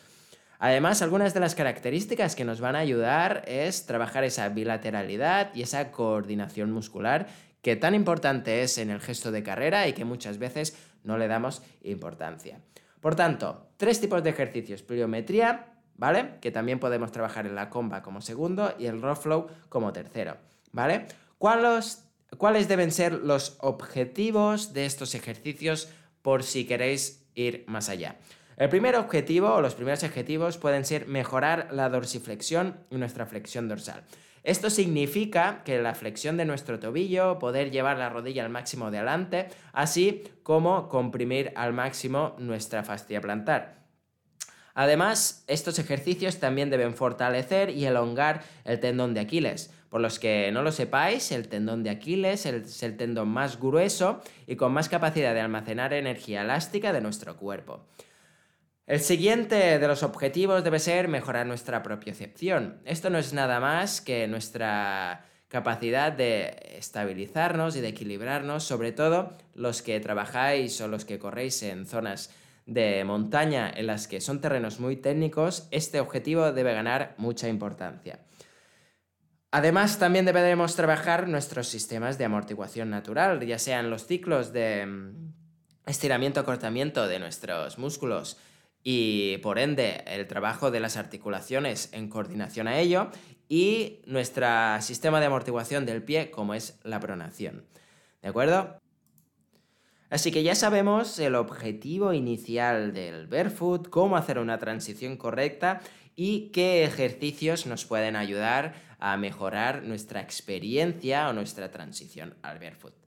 Además, 0.58 1.00
algunas 1.00 1.32
de 1.32 1.40
las 1.40 1.54
características 1.54 2.36
que 2.36 2.44
nos 2.44 2.60
van 2.60 2.76
a 2.76 2.80
ayudar 2.80 3.44
es 3.46 3.86
trabajar 3.86 4.24
esa 4.24 4.50
bilateralidad 4.50 5.54
y 5.54 5.62
esa 5.62 5.90
coordinación 5.90 6.70
muscular 6.70 7.28
que 7.62 7.76
tan 7.76 7.94
importante 7.94 8.60
es 8.60 8.76
en 8.76 8.90
el 8.90 9.00
gesto 9.00 9.32
de 9.32 9.42
carrera 9.42 9.88
y 9.88 9.94
que 9.94 10.04
muchas 10.04 10.36
veces 10.36 10.76
no 11.02 11.16
le 11.16 11.28
damos 11.28 11.62
importancia. 11.82 12.60
Por 13.00 13.14
tanto, 13.14 13.68
tres 13.76 14.00
tipos 14.00 14.22
de 14.22 14.30
ejercicios. 14.30 14.82
Pliometría, 14.82 15.66
¿vale? 15.96 16.38
Que 16.40 16.50
también 16.50 16.78
podemos 16.80 17.12
trabajar 17.12 17.46
en 17.46 17.54
la 17.54 17.70
comba 17.70 18.02
como 18.02 18.20
segundo 18.20 18.74
y 18.78 18.86
el 18.86 19.02
raw 19.02 19.16
flow 19.16 19.48
como 19.68 19.92
tercero, 19.92 20.36
¿vale? 20.72 21.06
¿Cuáles, 21.38 22.04
¿Cuáles 22.36 22.68
deben 22.68 22.90
ser 22.90 23.12
los 23.12 23.56
objetivos 23.60 24.72
de 24.72 24.86
estos 24.86 25.14
ejercicios 25.14 25.88
por 26.22 26.42
si 26.42 26.66
queréis 26.66 27.26
ir 27.34 27.64
más 27.68 27.88
allá? 27.88 28.16
El 28.56 28.68
primer 28.68 28.96
objetivo 28.96 29.54
o 29.54 29.60
los 29.60 29.76
primeros 29.76 30.02
objetivos 30.02 30.58
pueden 30.58 30.84
ser 30.84 31.06
mejorar 31.06 31.68
la 31.70 31.88
dorsiflexión 31.88 32.76
y 32.90 32.96
nuestra 32.96 33.24
flexión 33.24 33.68
dorsal. 33.68 34.02
Esto 34.48 34.70
significa 34.70 35.60
que 35.62 35.78
la 35.78 35.94
flexión 35.94 36.38
de 36.38 36.46
nuestro 36.46 36.78
tobillo, 36.78 37.38
poder 37.38 37.70
llevar 37.70 37.98
la 37.98 38.08
rodilla 38.08 38.42
al 38.46 38.48
máximo 38.48 38.90
de 38.90 38.96
adelante, 38.96 39.48
así 39.74 40.24
como 40.42 40.88
comprimir 40.88 41.52
al 41.54 41.74
máximo 41.74 42.34
nuestra 42.38 42.82
fascia 42.82 43.20
plantar. 43.20 43.84
Además, 44.72 45.44
estos 45.48 45.78
ejercicios 45.78 46.38
también 46.38 46.70
deben 46.70 46.94
fortalecer 46.94 47.68
y 47.68 47.84
elongar 47.84 48.42
el 48.64 48.80
tendón 48.80 49.12
de 49.12 49.20
Aquiles. 49.20 49.70
Por 49.90 50.00
los 50.00 50.18
que 50.18 50.50
no 50.50 50.62
lo 50.62 50.72
sepáis, 50.72 51.30
el 51.30 51.48
tendón 51.48 51.82
de 51.82 51.90
Aquiles 51.90 52.46
es 52.46 52.82
el 52.82 52.96
tendón 52.96 53.28
más 53.28 53.60
grueso 53.60 54.22
y 54.46 54.56
con 54.56 54.72
más 54.72 54.88
capacidad 54.88 55.34
de 55.34 55.42
almacenar 55.42 55.92
energía 55.92 56.40
elástica 56.40 56.94
de 56.94 57.02
nuestro 57.02 57.36
cuerpo. 57.36 57.84
El 58.88 59.00
siguiente 59.00 59.78
de 59.78 59.86
los 59.86 60.02
objetivos 60.02 60.64
debe 60.64 60.78
ser 60.78 61.08
mejorar 61.08 61.46
nuestra 61.46 61.82
propiocepción. 61.82 62.80
Esto 62.86 63.10
no 63.10 63.18
es 63.18 63.34
nada 63.34 63.60
más 63.60 64.00
que 64.00 64.26
nuestra 64.28 65.26
capacidad 65.48 66.10
de 66.10 66.56
estabilizarnos 66.78 67.76
y 67.76 67.82
de 67.82 67.88
equilibrarnos, 67.88 68.64
sobre 68.64 68.92
todo 68.92 69.36
los 69.54 69.82
que 69.82 70.00
trabajáis 70.00 70.80
o 70.80 70.88
los 70.88 71.04
que 71.04 71.18
corréis 71.18 71.62
en 71.64 71.84
zonas 71.84 72.30
de 72.64 73.04
montaña 73.04 73.70
en 73.70 73.88
las 73.88 74.08
que 74.08 74.22
son 74.22 74.40
terrenos 74.40 74.80
muy 74.80 74.96
técnicos, 74.96 75.68
este 75.70 76.00
objetivo 76.00 76.52
debe 76.52 76.72
ganar 76.72 77.14
mucha 77.18 77.46
importancia. 77.46 78.20
Además, 79.50 79.98
también 79.98 80.24
deberemos 80.24 80.76
trabajar 80.76 81.28
nuestros 81.28 81.68
sistemas 81.68 82.16
de 82.16 82.24
amortiguación 82.24 82.88
natural, 82.88 83.44
ya 83.44 83.58
sean 83.58 83.90
los 83.90 84.06
ciclos 84.06 84.54
de 84.54 84.86
mm, 84.86 85.32
estiramiento-acortamiento 85.84 87.06
de 87.06 87.18
nuestros 87.18 87.76
músculos, 87.76 88.38
y 88.90 89.36
por 89.42 89.58
ende 89.58 90.02
el 90.06 90.26
trabajo 90.26 90.70
de 90.70 90.80
las 90.80 90.96
articulaciones 90.96 91.90
en 91.92 92.08
coordinación 92.08 92.68
a 92.68 92.78
ello 92.78 93.10
y 93.46 94.00
nuestro 94.06 94.46
sistema 94.80 95.20
de 95.20 95.26
amortiguación 95.26 95.84
del 95.84 96.02
pie 96.02 96.30
como 96.30 96.54
es 96.54 96.80
la 96.84 96.98
pronación. 96.98 97.66
¿De 98.22 98.28
acuerdo? 98.30 98.78
Así 100.08 100.32
que 100.32 100.42
ya 100.42 100.54
sabemos 100.54 101.18
el 101.18 101.34
objetivo 101.34 102.14
inicial 102.14 102.94
del 102.94 103.26
barefoot, 103.26 103.90
cómo 103.90 104.16
hacer 104.16 104.38
una 104.38 104.56
transición 104.56 105.18
correcta 105.18 105.82
y 106.16 106.48
qué 106.48 106.82
ejercicios 106.84 107.66
nos 107.66 107.84
pueden 107.84 108.16
ayudar 108.16 108.72
a 108.98 109.18
mejorar 109.18 109.82
nuestra 109.82 110.22
experiencia 110.22 111.28
o 111.28 111.34
nuestra 111.34 111.70
transición 111.70 112.36
al 112.40 112.58
barefoot. 112.58 112.97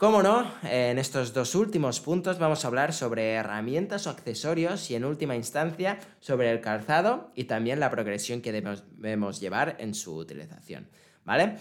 Cómo 0.00 0.22
no, 0.22 0.50
en 0.62 0.98
estos 0.98 1.34
dos 1.34 1.54
últimos 1.54 2.00
puntos 2.00 2.38
vamos 2.38 2.64
a 2.64 2.68
hablar 2.68 2.94
sobre 2.94 3.32
herramientas 3.34 4.06
o 4.06 4.10
accesorios 4.10 4.90
y 4.90 4.94
en 4.94 5.04
última 5.04 5.36
instancia 5.36 5.98
sobre 6.20 6.50
el 6.50 6.62
calzado 6.62 7.30
y 7.34 7.44
también 7.44 7.80
la 7.80 7.90
progresión 7.90 8.40
que 8.40 8.50
debemos, 8.50 9.40
llevar 9.40 9.76
en 9.78 9.94
su 9.94 10.16
utilización, 10.16 10.88
¿vale? 11.26 11.58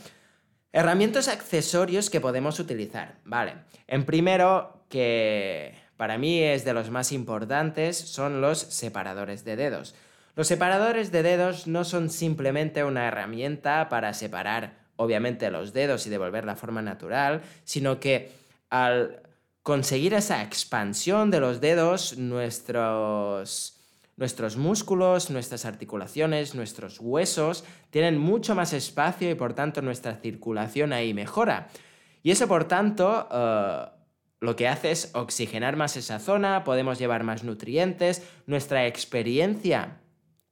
Herramientas 0.72 1.28
accesorios 1.28 2.10
que 2.10 2.22
podemos 2.22 2.62
utilizar, 2.62 3.18
¿vale? 3.26 3.56
En 3.88 4.06
primero, 4.06 4.86
que 4.88 5.76
para 5.98 6.18
mí 6.18 6.42
es 6.42 6.64
de 6.64 6.72
los 6.72 6.90
más 6.92 7.12
importantes, 7.12 7.98
son 7.98 8.40
los 8.40 8.58
separadores 8.58 9.44
de 9.44 9.58
dedos. 9.58 9.96
Los 10.38 10.48
separadores 10.48 11.12
de 11.12 11.24
dedos 11.24 11.68
no 11.68 11.84
son 11.84 12.10
simplemente 12.10 12.86
una 12.86 13.06
herramienta 13.06 13.90
para 13.90 14.14
separar 14.14 14.80
obviamente 15.00 15.50
los 15.50 15.72
dedos 15.72 16.06
y 16.06 16.10
devolver 16.10 16.44
la 16.44 16.58
forma 16.58 16.82
natural, 16.82 17.42
sino 17.64 18.02
que 18.02 18.32
al 18.70 19.22
conseguir 19.64 20.14
esa 20.14 20.44
expansión 20.44 21.32
de 21.32 21.40
los 21.40 21.62
dedos, 21.62 22.18
nuestros, 22.18 23.80
nuestros 24.18 24.58
músculos, 24.58 25.30
nuestras 25.30 25.64
articulaciones, 25.64 26.54
nuestros 26.54 27.00
huesos 27.00 27.64
tienen 27.92 28.18
mucho 28.18 28.56
más 28.56 28.74
espacio 28.74 29.32
y 29.32 29.36
por 29.36 29.54
tanto 29.54 29.82
nuestra 29.82 30.16
circulación 30.16 30.92
ahí 30.92 31.14
mejora. 31.14 31.70
Y 32.22 32.32
eso 32.32 32.50
por 32.50 32.66
tanto 32.66 33.30
eh, 33.32 33.86
lo 34.42 34.58
que 34.58 34.68
hace 34.68 34.92
es 34.92 35.12
oxigenar 35.14 35.78
más 35.78 35.96
esa 35.96 36.20
zona, 36.20 36.66
podemos 36.66 37.00
llevar 37.00 37.24
más 37.24 37.46
nutrientes, 37.46 38.22
nuestra 38.48 38.86
experiencia 38.86 40.02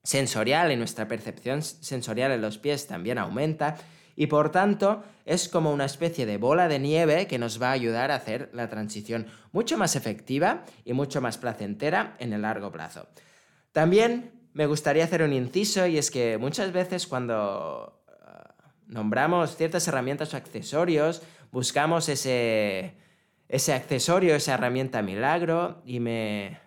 sensorial 0.03 0.71
y 0.71 0.77
nuestra 0.77 1.09
percepción 1.09 1.61
sensorial 1.61 2.31
en 2.31 2.41
los 2.41 2.57
pies 2.57 2.87
también 2.87 3.17
aumenta 3.17 3.75
y 4.17 4.27
por 4.27 4.51
tanto 4.51 5.03
es 5.25 5.47
como 5.47 5.71
una 5.71 5.85
especie 5.85 6.25
de 6.25 6.37
bola 6.37 6.67
de 6.67 6.79
nieve 6.79 7.27
que 7.27 7.37
nos 7.37 7.61
va 7.61 7.69
a 7.69 7.73
ayudar 7.73 8.11
a 8.11 8.15
hacer 8.15 8.49
la 8.51 8.67
transición 8.67 9.27
mucho 9.51 9.77
más 9.77 9.95
efectiva 9.95 10.65
y 10.83 10.93
mucho 10.93 11.21
más 11.21 11.37
placentera 11.37 12.17
en 12.19 12.33
el 12.33 12.41
largo 12.41 12.71
plazo. 12.71 13.07
También 13.71 14.31
me 14.53 14.65
gustaría 14.65 15.03
hacer 15.03 15.21
un 15.21 15.33
inciso 15.33 15.85
y 15.85 15.99
es 15.99 16.09
que 16.09 16.39
muchas 16.39 16.73
veces 16.73 17.05
cuando 17.05 18.03
ah, 18.07 18.55
nombramos 18.87 19.55
ciertas 19.55 19.87
herramientas 19.87 20.33
o 20.33 20.37
accesorios, 20.37 21.21
buscamos 21.51 22.09
ese, 22.09 22.95
ese 23.47 23.73
accesorio, 23.73 24.35
esa 24.35 24.55
herramienta 24.55 25.03
milagro 25.03 25.83
y 25.85 25.99
me, 25.99 26.59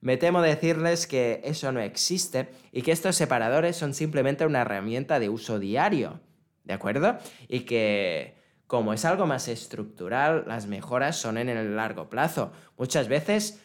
me 0.00 0.16
temo 0.16 0.42
decirles 0.42 1.06
que 1.06 1.42
eso 1.44 1.70
no 1.70 1.78
existe 1.78 2.48
y 2.72 2.82
que 2.82 2.90
estos 2.90 3.14
separadores 3.14 3.76
son 3.76 3.94
simplemente 3.94 4.44
una 4.44 4.62
herramienta 4.62 5.20
de 5.20 5.28
uso 5.28 5.60
diario. 5.60 6.18
¿De 6.64 6.74
acuerdo? 6.74 7.18
Y 7.48 7.60
que 7.60 8.40
como 8.66 8.94
es 8.94 9.04
algo 9.04 9.26
más 9.26 9.48
estructural, 9.48 10.44
las 10.46 10.66
mejoras 10.66 11.16
son 11.16 11.36
en 11.36 11.50
el 11.50 11.76
largo 11.76 12.08
plazo. 12.08 12.52
Muchas 12.78 13.06
veces, 13.06 13.60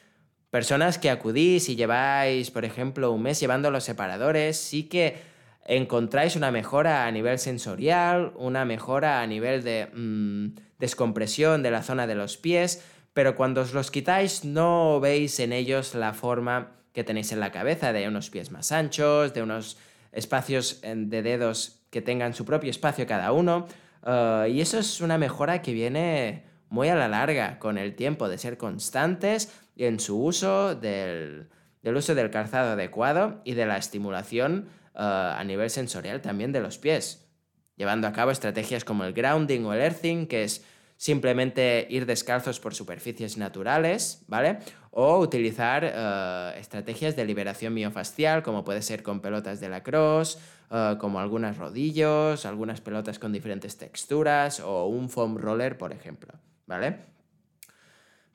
personas 0.50 0.98
que 0.98 1.10
acudís 1.10 1.70
y 1.70 1.77
lleváis, 1.77 2.51
por 2.51 2.66
ejemplo, 2.66 3.13
un 3.13 3.24
mes 3.24 3.39
llevando 3.39 3.72
los 3.72 3.86
separadores, 3.86 4.58
sí 4.58 4.84
que 4.84 5.16
encontráis 5.63 6.36
una 6.36 6.51
mejora 6.51 7.06
a 7.06 7.12
nivel 7.12 7.39
sensorial, 7.39 8.34
una 8.36 8.66
mejora 8.66 9.22
a 9.22 9.27
nivel 9.27 9.63
de 9.63 9.88
mm, 9.94 10.60
descompresión 10.77 11.63
de 11.63 11.72
la 11.72 11.84
zona 11.84 12.06
de 12.06 12.16
los 12.16 12.36
pies, 12.36 12.84
pero 13.13 13.36
cuando 13.36 13.62
os 13.62 13.74
los 13.74 13.92
quitáis 13.92 14.44
no 14.44 15.00
veis 15.00 15.39
en 15.39 15.54
ellos 15.54 15.96
la 15.96 16.13
forma 16.13 16.74
que 16.92 17.06
tenéis 17.06 17.32
en 17.32 17.39
la 17.39 17.51
cabeza 17.51 17.94
de 17.94 18.08
unos 18.08 18.30
pies 18.30 18.51
más 18.51 18.72
anchos, 18.72 19.34
de 19.34 19.42
unos 19.42 19.77
espacios 20.12 20.82
de 20.82 21.22
dedos 21.22 21.76
que 21.89 22.01
tengan 22.01 22.34
su 22.34 22.46
propio 22.46 22.70
espacio 22.70 23.08
cada 23.08 23.32
uno. 23.32 23.67
Eh, 24.06 24.51
y 24.53 24.62
eso 24.62 24.79
es 24.79 25.01
una 25.01 25.17
mejora 25.17 25.62
que 25.62 25.74
viene 25.74 26.44
muy 26.70 26.89
a 26.89 26.96
la 26.96 27.08
larga, 27.08 27.60
con 27.60 27.77
el 27.77 27.96
tiempo, 27.96 28.29
de 28.29 28.38
ser 28.38 28.58
constantes 28.58 29.51
en 29.77 30.00
su 30.00 30.22
uso, 30.22 30.75
del, 30.75 31.50
uso 31.84 32.15
del 32.15 32.29
calzado 32.29 32.72
adecuado 32.72 33.41
y 33.46 33.53
de 33.53 33.65
la 33.65 33.77
estimulación 33.77 34.67
eh, 34.94 35.00
a 35.00 35.44
nivel 35.46 35.70
sensorial 35.70 36.22
también 36.22 36.51
de 36.51 36.62
los 36.62 36.77
pies, 36.77 37.27
llevando 37.75 38.08
a 38.08 38.13
cabo 38.13 38.32
estrategias 38.32 38.84
como 38.84 39.06
el 39.06 39.13
grounding 39.13 39.63
o 39.65 39.74
el 39.74 39.82
earthing, 39.82 40.27
que 40.27 40.44
es 40.44 40.65
simplemente 40.98 41.88
ir 41.89 42.06
descalzos 42.06 42.60
por 42.60 42.74
superficies 42.74 43.38
naturales, 43.38 44.24
¿vale? 44.27 44.60
O 44.91 45.20
utilizar 45.20 45.84
eh, 45.84 46.60
estrategias 46.60 47.15
de 47.15 47.25
liberación 47.25 47.74
miofascial, 47.74 48.44
como 48.44 48.63
puede 48.63 48.82
ser 48.82 49.03
con 49.03 49.20
pelotas 49.20 49.60
de 49.60 49.70
lacrosse, 49.70 50.38
uh, 50.72 50.98
como 50.98 51.20
algunas 51.20 51.58
rodillos, 51.58 52.46
algunas 52.46 52.82
pelotas 52.82 53.20
con 53.20 53.32
diferentes 53.32 53.77
texturas 53.77 54.60
o 54.60 54.86
un 54.86 55.10
foam 55.10 55.38
roller, 55.38 55.77
por 55.77 55.91
ejemplo, 55.94 56.34
¿vale? 56.65 56.98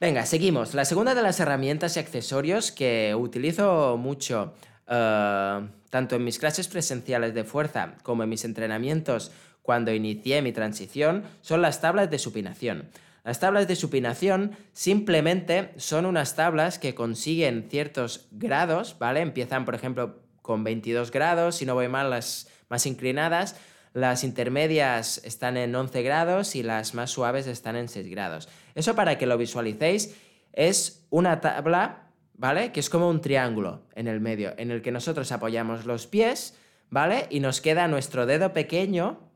Venga, 0.00 0.26
seguimos. 0.26 0.74
La 0.74 0.84
segunda 0.84 1.14
de 1.14 1.22
las 1.22 1.38
herramientas 1.38 1.96
y 1.96 2.00
accesorios 2.00 2.72
que 2.72 3.14
utilizo 3.16 3.96
mucho 3.96 4.52
eh, 4.88 5.68
tanto 5.90 6.16
en 6.16 6.24
mis 6.24 6.38
clases 6.38 6.68
presenciales 6.68 7.34
de 7.34 7.44
fuerza 7.44 7.94
como 8.02 8.24
en 8.24 8.28
mis 8.28 8.44
entrenamientos 8.44 9.30
cuando 9.62 9.92
inicié 9.92 10.42
mi 10.42 10.52
transición, 10.52 11.22
son 11.40 11.62
las 11.62 11.80
tablas 11.80 12.10
de 12.10 12.18
supinación. 12.18 12.88
Las 13.24 13.38
tablas 13.38 13.68
de 13.68 13.76
supinación 13.76 14.56
simplemente 14.72 15.72
son 15.76 16.06
unas 16.06 16.34
tablas 16.34 16.78
que 16.78 16.94
consiguen 16.94 17.68
ciertos 17.70 18.26
grados, 18.32 18.96
¿vale? 18.98 19.20
Empiezan, 19.20 19.64
por 19.64 19.76
ejemplo, 19.76 20.22
con 20.42 20.64
22 20.64 21.12
grados, 21.12 21.56
si 21.56 21.66
no 21.66 21.74
voy 21.74 21.88
mal, 21.88 22.10
las 22.10 22.48
más 22.68 22.84
inclinadas, 22.86 23.56
las 23.92 24.24
intermedias 24.24 25.20
están 25.24 25.56
en 25.56 25.74
11 25.74 26.02
grados 26.02 26.56
y 26.56 26.62
las 26.62 26.94
más 26.94 27.10
suaves 27.10 27.46
están 27.46 27.76
en 27.76 27.88
6 27.88 28.08
grados. 28.08 28.48
Eso 28.74 28.94
para 28.96 29.18
que 29.18 29.26
lo 29.26 29.38
visualicéis 29.38 30.16
es 30.52 31.06
una 31.10 31.40
tabla, 31.40 32.08
¿vale? 32.34 32.72
Que 32.72 32.80
es 32.80 32.90
como 32.90 33.08
un 33.08 33.20
triángulo 33.20 33.82
en 33.94 34.08
el 34.08 34.20
medio, 34.20 34.54
en 34.56 34.70
el 34.70 34.82
que 34.82 34.90
nosotros 34.90 35.30
apoyamos 35.30 35.84
los 35.84 36.06
pies, 36.06 36.58
¿vale? 36.90 37.26
Y 37.30 37.40
nos 37.40 37.60
queda 37.60 37.86
nuestro 37.86 38.26
dedo 38.26 38.52
pequeño, 38.52 39.31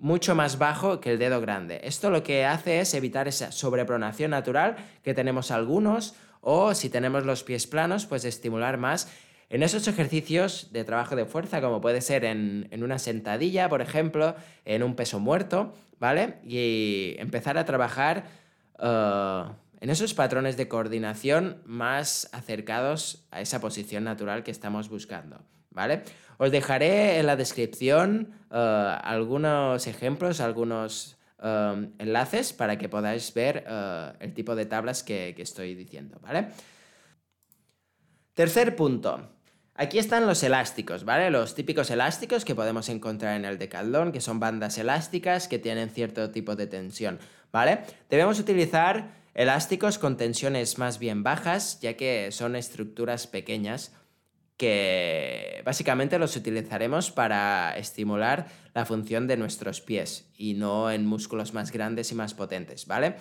mucho 0.00 0.34
más 0.34 0.58
bajo 0.58 1.00
que 1.00 1.12
el 1.12 1.18
dedo 1.18 1.40
grande. 1.40 1.80
Esto 1.84 2.10
lo 2.10 2.22
que 2.22 2.44
hace 2.44 2.80
es 2.80 2.94
evitar 2.94 3.28
esa 3.28 3.52
sobrepronación 3.52 4.32
natural 4.32 4.76
que 5.04 5.14
tenemos 5.14 5.50
algunos 5.50 6.14
o 6.40 6.74
si 6.74 6.88
tenemos 6.88 7.24
los 7.24 7.44
pies 7.44 7.66
planos, 7.66 8.06
pues 8.06 8.24
estimular 8.24 8.78
más 8.78 9.08
en 9.50 9.62
esos 9.62 9.86
ejercicios 9.88 10.72
de 10.72 10.84
trabajo 10.84 11.16
de 11.16 11.26
fuerza, 11.26 11.60
como 11.60 11.80
puede 11.80 12.00
ser 12.00 12.24
en, 12.24 12.68
una 12.82 12.98
sentadilla, 12.98 13.68
por 13.68 13.82
ejemplo, 13.82 14.36
en 14.64 14.82
un 14.82 14.94
peso 14.94 15.18
muerto, 15.18 15.74
¿vale? 15.98 16.36
Y 16.44 17.16
empezar 17.18 17.58
a 17.58 17.64
trabajar 17.64 18.24
uh, 18.78 19.52
en 19.80 19.90
esos 19.90 20.14
patrones 20.14 20.56
de 20.56 20.68
coordinación 20.68 21.62
más 21.66 22.28
acercados 22.32 23.26
a 23.32 23.40
esa 23.40 23.60
posición 23.60 24.04
natural 24.04 24.44
que 24.44 24.52
estamos 24.52 24.88
buscando, 24.88 25.42
¿vale? 25.70 26.02
Os 26.38 26.50
dejaré 26.50 27.18
en 27.18 27.26
la 27.26 27.36
descripción 27.36 28.32
eh, 28.50 28.96
algunos 29.02 29.86
ejemplos, 29.86 30.40
algunos 30.40 31.18
eh, 31.42 31.88
enlaces 31.98 32.52
para 32.52 32.78
que 32.78 32.88
podáis 32.88 33.32
ver 33.34 33.64
eh, 33.68 34.12
el 34.20 34.34
tipo 34.34 34.54
de 34.54 34.66
tablas 34.66 35.02
que, 35.02 35.34
estoy 35.38 35.74
diciendo, 35.74 36.18
¿vale? 36.22 36.48
Tercer 38.34 38.74
punto. 38.74 39.36
Aquí 39.74 39.98
están 39.98 40.26
los 40.26 40.42
elásticos, 40.42 41.04
¿vale? 41.04 41.30
Los 41.30 41.54
típicos 41.54 41.90
elásticos 41.90 42.44
que 42.44 42.54
podemos 42.54 42.88
encontrar 42.88 43.36
en 43.36 43.44
el 43.44 43.58
decaldón, 43.58 44.12
que 44.12 44.20
son 44.20 44.40
bandas 44.40 44.76
elásticas 44.76 45.48
que 45.48 45.58
tienen 45.58 45.90
cierto 45.90 46.30
tipo 46.30 46.56
de 46.56 46.66
tensión, 46.66 47.18
¿vale? 47.50 47.80
Debemos 48.10 48.38
utilizar 48.38 49.12
elásticos 49.32 49.98
con 49.98 50.16
tensiones 50.16 50.76
más 50.76 50.98
bien 50.98 51.22
bajas, 51.22 51.80
ya 51.80 51.94
que 51.96 52.30
son 52.32 52.56
estructuras 52.56 53.26
pequeñas 53.26 53.92
que 54.60 55.62
básicamente 55.64 56.18
los 56.18 56.36
utilizaremos 56.36 57.10
para 57.10 57.74
estimular 57.78 58.46
la 58.74 58.84
función 58.84 59.26
de 59.26 59.38
nuestros 59.38 59.80
pies 59.80 60.30
y 60.36 60.52
no 60.52 60.90
en 60.90 61.06
músculos 61.06 61.54
más 61.54 61.72
grandes 61.72 62.12
y 62.12 62.14
más 62.14 62.34
potentes, 62.34 62.86
¿vale? 62.86 63.14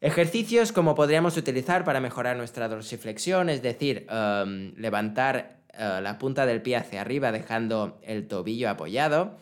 Ejercicios 0.00 0.72
como 0.72 0.94
podríamos 0.94 1.36
utilizar 1.36 1.84
para 1.84 2.00
mejorar 2.00 2.38
nuestra 2.38 2.68
dorsiflexión, 2.68 3.50
es 3.50 3.60
decir, 3.60 4.06
em, 4.08 4.72
levantar 4.78 5.58
eh, 5.74 6.00
la 6.02 6.16
punta 6.18 6.46
del 6.46 6.62
pie 6.62 6.76
hacia 6.76 7.02
arriba 7.02 7.32
dejando 7.32 8.00
el 8.02 8.26
tobillo 8.26 8.70
apoyado. 8.70 9.36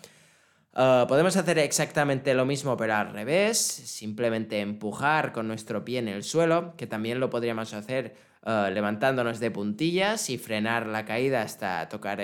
Eh, 0.77 1.05
podemos 1.07 1.37
hacer 1.37 1.61
exactamente 1.61 2.35
lo 2.35 2.45
mismo 2.45 2.77
pero 2.77 2.97
al 2.97 3.13
revés, 3.13 3.59
simplemente 3.59 4.59
empujar 4.59 5.31
con 5.31 5.47
nuestro 5.47 5.85
pie 5.85 6.01
en 6.01 6.09
el 6.09 6.25
suelo, 6.25 6.75
que 6.77 6.89
también 6.89 7.21
lo 7.21 7.31
podríamos 7.31 7.73
hacer 7.73 8.17
eh, 8.45 8.71
levantándonos 8.73 9.41
de 9.41 9.51
puntillas 9.51 10.31
y 10.31 10.39
frenar 10.39 10.87
la 10.87 11.05
caída 11.05 11.43
hasta 11.43 11.89
tocar 11.89 12.21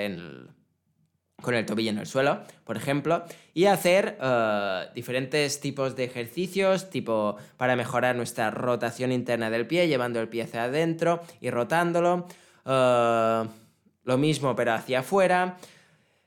con 1.42 1.54
el 1.54 1.66
tobillo 1.66 1.90
en 1.90 1.98
el 1.98 2.06
suelo, 2.06 2.40
por 2.64 2.76
ejemplo, 2.76 3.24
y 3.52 3.66
hacer 3.66 4.18
eh, 4.20 4.86
diferentes 4.94 5.60
tipos 5.60 5.94
de 5.94 6.04
ejercicios, 6.04 6.90
tipo 6.90 7.36
para 7.56 7.76
mejorar 7.76 8.16
nuestra 8.16 8.50
rotación 8.50 9.12
interna 9.12 9.50
del 9.50 9.66
pie, 9.66 9.88
llevando 9.88 10.20
el 10.20 10.28
pie 10.28 10.44
hacia 10.44 10.64
adentro 10.64 11.22
y 11.40 11.50
rotándolo. 11.50 12.26
Eh, 12.64 13.44
lo 14.06 14.18
mismo, 14.18 14.56
pero 14.56 14.72
hacia 14.72 15.00
afuera. 15.00 15.58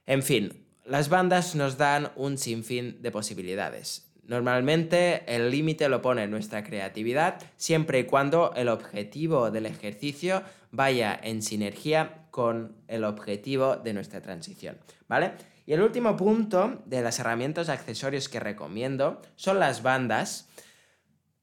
En 0.05 0.21
fin, 0.21 0.65
las 0.85 1.09
bandas 1.09 1.55
nos 1.55 1.77
dan 1.77 2.11
un 2.15 2.37
sinfín 2.37 3.01
de 3.01 3.09
posibilidades. 3.09 4.08
Normalmente 4.29 5.23
el 5.25 5.49
límite 5.49 5.89
lo 5.89 6.03
pone 6.03 6.27
nuestra 6.27 6.63
creatividad 6.63 7.41
siempre 7.57 7.97
y 7.97 8.03
cuando 8.03 8.53
el 8.55 8.69
objetivo 8.69 9.49
del 9.49 9.65
ejercicio 9.65 10.43
vaya 10.69 11.19
en 11.23 11.41
sinergia 11.41 12.27
con 12.29 12.75
el 12.87 13.05
objetivo 13.05 13.77
de 13.77 13.91
nuestra 13.91 14.21
transición, 14.21 14.77
¿vale? 15.07 15.31
Y 15.65 15.73
el 15.73 15.81
último 15.81 16.15
punto 16.15 16.83
de 16.85 17.01
las 17.01 17.17
herramientas 17.17 17.69
accesorios 17.69 18.29
que 18.29 18.39
recomiendo 18.39 19.19
son 19.35 19.59
las 19.59 19.81
bandas. 19.81 20.47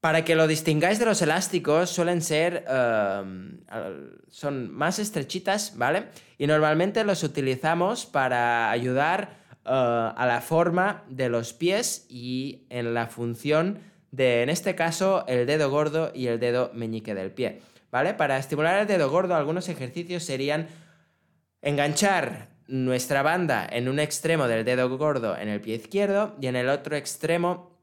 Para 0.00 0.24
que 0.24 0.36
lo 0.36 0.46
distingáis 0.46 1.00
de 1.00 1.06
los 1.06 1.20
elásticos, 1.22 1.90
suelen 1.90 2.22
ser. 2.22 2.64
Em, 2.68 3.62
son 4.28 4.72
más 4.72 5.00
estrechitas, 5.00 5.76
¿vale? 5.76 6.04
Y 6.38 6.46
normalmente 6.46 7.02
los 7.02 7.24
utilizamos 7.24 8.06
para 8.06 8.70
ayudar 8.70 9.45
eh, 9.66 10.12
a 10.16 10.26
la 10.26 10.40
forma 10.40 11.02
de 11.08 11.28
los 11.28 11.52
pies 11.52 12.06
y 12.08 12.66
en 12.70 12.94
la 12.94 13.08
función 13.08 13.80
de, 14.12 14.42
en 14.42 14.48
este 14.48 14.74
caso, 14.74 15.24
el 15.26 15.46
dedo 15.46 15.70
gordo 15.70 16.12
y 16.14 16.28
el 16.28 16.38
dedo 16.38 16.70
meñique 16.72 17.14
del 17.14 17.32
pie. 17.32 17.60
¿Vale? 17.90 18.14
Para 18.14 18.38
estimular 18.38 18.78
el 18.78 18.86
dedo 18.86 19.10
gordo, 19.10 19.34
algunos 19.34 19.68
ejercicios 19.68 20.22
serían 20.22 20.68
enganchar 21.62 22.48
nuestra 22.68 23.22
banda 23.22 23.66
en 23.70 23.88
un 23.88 23.98
extremo 23.98 24.48
del 24.48 24.64
dedo 24.64 24.96
gordo 24.96 25.36
en 25.36 25.48
el 25.48 25.60
pie 25.60 25.76
izquierdo 25.76 26.36
y 26.40 26.46
en 26.46 26.56
el 26.56 26.68
otro 26.68 26.96
extremo 26.96 27.76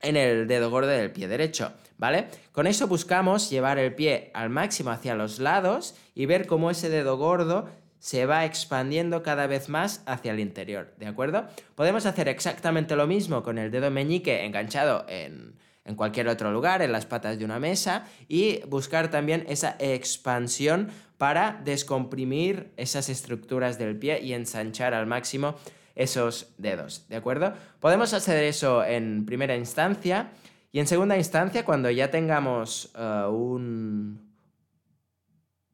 en 0.00 0.16
el 0.16 0.46
dedo 0.46 0.70
gordo 0.70 0.88
del 0.88 1.10
pie 1.10 1.28
derecho, 1.28 1.72
¿vale? 1.96 2.28
Con 2.52 2.66
eso 2.66 2.86
buscamos 2.86 3.50
llevar 3.50 3.78
el 3.78 3.94
pie 3.94 4.30
al 4.34 4.50
máximo 4.50 4.90
hacia 4.90 5.14
los 5.14 5.38
lados 5.38 5.96
y 6.14 6.26
ver 6.26 6.46
cómo 6.46 6.70
ese 6.70 6.88
dedo 6.88 7.16
gordo 7.16 7.68
se 7.98 8.26
va 8.26 8.44
expandiendo 8.44 9.22
cada 9.22 9.46
vez 9.46 9.68
más 9.68 10.02
hacia 10.06 10.32
el 10.32 10.40
interior, 10.40 10.94
¿de 10.98 11.06
acuerdo? 11.06 11.46
Podemos 11.74 12.06
hacer 12.06 12.28
exactamente 12.28 12.96
lo 12.96 13.06
mismo 13.06 13.42
con 13.42 13.58
el 13.58 13.70
dedo 13.70 13.90
meñique 13.90 14.44
enganchado 14.44 15.04
en, 15.08 15.56
cualquier 15.96 16.28
otro 16.28 16.52
lugar, 16.52 16.82
en 16.82 16.92
las 16.92 17.06
patas 17.06 17.38
de 17.38 17.46
una 17.46 17.58
mesa, 17.58 18.04
y 18.28 18.60
buscar 18.66 19.10
también 19.10 19.46
esa 19.48 19.74
expansión 19.78 20.90
para 21.16 21.60
descomprimir 21.64 22.72
esas 22.76 23.08
estructuras 23.08 23.78
del 23.78 23.96
pie 23.96 24.20
y 24.20 24.34
ensanchar 24.34 24.92
al 24.92 25.06
máximo 25.06 25.56
esos 25.94 26.54
dedos, 26.58 27.06
¿de 27.08 27.16
acuerdo? 27.16 27.54
Podemos 27.80 28.12
hacer 28.12 28.44
eso 28.44 28.84
en 28.84 29.24
primera 29.24 29.56
instancia 29.56 30.30
y 30.70 30.78
en 30.78 30.86
segunda 30.86 31.16
instancia 31.16 31.64
cuando 31.64 31.90
ya 31.90 32.10
tengamos 32.10 32.92
uh, 32.94 33.28
un, 33.30 34.27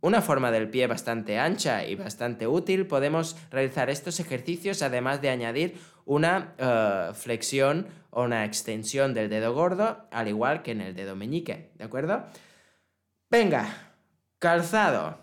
una 0.04 0.20
forma 0.20 0.50
del 0.50 0.68
pie 0.68 0.86
bastante 0.86 1.38
ancha 1.38 1.86
y 1.86 1.94
bastante 1.94 2.46
útil, 2.46 2.86
podemos 2.86 3.38
realizar 3.50 3.88
estos 3.88 4.20
ejercicios 4.20 4.82
además 4.82 5.22
de 5.22 5.30
añadir 5.30 5.80
una 6.04 6.52
eh, 6.58 7.14
flexión 7.14 7.86
o 8.10 8.24
una 8.24 8.44
extensión 8.44 9.14
del 9.14 9.30
dedo 9.30 9.54
gordo, 9.54 10.06
al 10.10 10.28
igual 10.28 10.62
que 10.62 10.72
en 10.72 10.82
el 10.82 10.94
dedo 10.94 11.16
meñique, 11.16 11.70
¿de 11.76 11.84
acuerdo? 11.84 12.22
Venga, 13.30 13.94
calzado. 14.38 15.20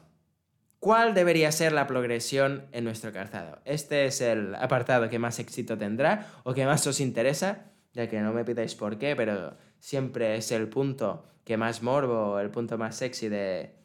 ¿Cuál 0.80 1.14
debería 1.14 1.52
ser 1.52 1.74
la 1.74 1.86
progresión 1.86 2.66
en 2.72 2.84
nuestro 2.84 3.14
calzado? 3.14 3.60
Este 3.66 4.06
es 4.06 4.20
el 4.20 4.56
apartado 4.56 5.10
que 5.10 5.20
más 5.20 5.38
éxito 5.38 5.78
tendrá 5.78 6.26
o 6.44 6.56
que 6.56 6.66
más 6.66 6.88
os 6.88 7.00
interesa, 7.00 7.66
ya 7.94 8.10
que 8.10 8.20
no 8.20 8.34
me 8.34 8.44
pidáis 8.44 8.74
por 8.74 8.98
qué, 8.98 9.16
pero 9.16 9.56
siempre 9.78 10.38
es 10.38 10.52
el 10.52 10.70
punto 10.70 11.24
que 11.46 11.56
más 11.56 11.84
morbo, 11.84 12.40
el 12.40 12.50
punto 12.50 12.80
más 12.80 12.96
sexy 12.96 13.30
de, 13.30 13.81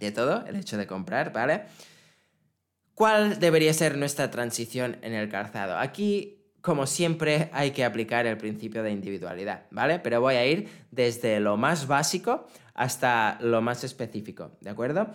de 0.00 0.10
todo, 0.10 0.44
el 0.46 0.56
hecho 0.56 0.76
de 0.76 0.86
comprar, 0.86 1.32
¿vale? 1.32 1.62
¿Cuál 2.94 3.38
debería 3.38 3.72
ser 3.72 3.96
nuestra 3.96 4.30
transición 4.30 4.96
en 5.02 5.14
el 5.14 5.28
calzado? 5.28 5.78
Aquí, 5.78 6.38
como 6.60 6.86
siempre, 6.86 7.48
hay 7.52 7.70
que 7.70 7.84
aplicar 7.84 8.26
el 8.26 8.36
principio 8.36 8.82
de 8.82 8.90
individualidad, 8.90 9.66
¿vale? 9.70 9.98
Pero 10.00 10.20
voy 10.20 10.34
a 10.34 10.46
ir 10.46 10.68
desde 10.90 11.40
lo 11.40 11.56
más 11.56 11.86
básico 11.86 12.48
hasta 12.74 13.38
lo 13.40 13.62
más 13.62 13.84
específico, 13.84 14.52
¿de 14.60 14.70
acuerdo? 14.70 15.14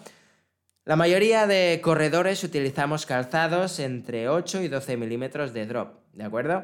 La 0.86 0.96
mayoría 0.96 1.48
de 1.48 1.82
corredores 1.84 2.44
utilizamos 2.44 3.08
calzados 3.08 3.80
entre 3.80 4.30
8 4.30 4.62
y 4.62 4.68
12 4.68 4.98
milímetros 4.98 5.52
de 5.52 5.66
drop, 5.66 5.96
¿de 6.14 6.24
acuerdo? 6.24 6.64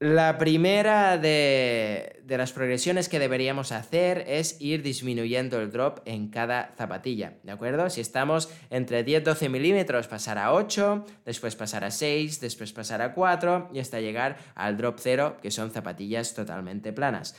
La 0.00 0.38
primera 0.38 1.18
de, 1.18 2.22
las 2.28 2.52
progresiones 2.52 3.08
que 3.08 3.18
deberíamos 3.18 3.72
hacer 3.72 4.24
es 4.28 4.56
ir 4.60 4.84
disminuyendo 4.84 5.60
el 5.60 5.72
drop 5.72 5.98
en 6.04 6.28
cada 6.28 6.72
zapatilla, 6.76 7.38
¿de 7.42 7.50
acuerdo? 7.50 7.90
Si 7.90 8.00
estamos 8.00 8.48
entre 8.70 9.04
10-12 9.04 9.48
milímetros, 9.50 10.06
pasar 10.06 10.38
a 10.38 10.52
8, 10.52 11.04
después 11.24 11.56
pasar 11.56 11.82
a 11.82 11.90
6, 11.90 12.40
después 12.40 12.72
pasar 12.72 13.02
a 13.02 13.12
4 13.12 13.70
y 13.74 13.80
hasta 13.80 13.98
llegar 13.98 14.38
al 14.54 14.76
drop 14.76 14.98
0, 15.00 15.38
que 15.42 15.50
son 15.50 15.72
zapatillas 15.72 16.32
totalmente 16.32 16.92
planas. 16.92 17.34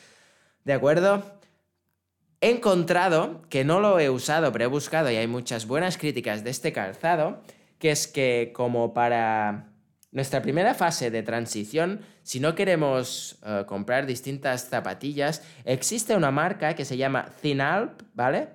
¿De 0.65 0.73
acuerdo? 0.73 1.23
He 2.41 2.49
encontrado, 2.49 3.41
que 3.47 3.63
no 3.63 3.79
lo 3.79 4.01
he 4.01 4.09
usado, 4.09 4.51
pero 4.51 4.65
he 4.65 4.67
buscado 4.67 5.09
y 5.09 5.15
hay 5.15 5.27
muchas 5.27 5.65
buenas 5.65 5.97
críticas 5.97 6.43
de 6.43 6.49
este 6.49 6.73
calzado, 6.73 7.41
que 7.77 7.91
es 7.91 8.05
que 8.07 8.51
como 8.53 8.93
para 8.93 9.68
nuestra 10.11 10.41
primera 10.41 10.73
fase 10.73 11.11
de 11.11 11.21
transición, 11.21 12.01
si 12.23 12.39
no 12.39 12.55
queremos 12.55 13.37
eh, 13.45 13.63
comprar 13.67 14.05
distintas 14.05 14.67
zapatillas, 14.67 15.43
existe 15.65 16.15
una 16.15 16.31
marca 16.31 16.73
que 16.73 16.85
se 16.85 16.97
llama 16.97 17.29
Thinalp, 17.41 18.01
¿vale? 18.15 18.49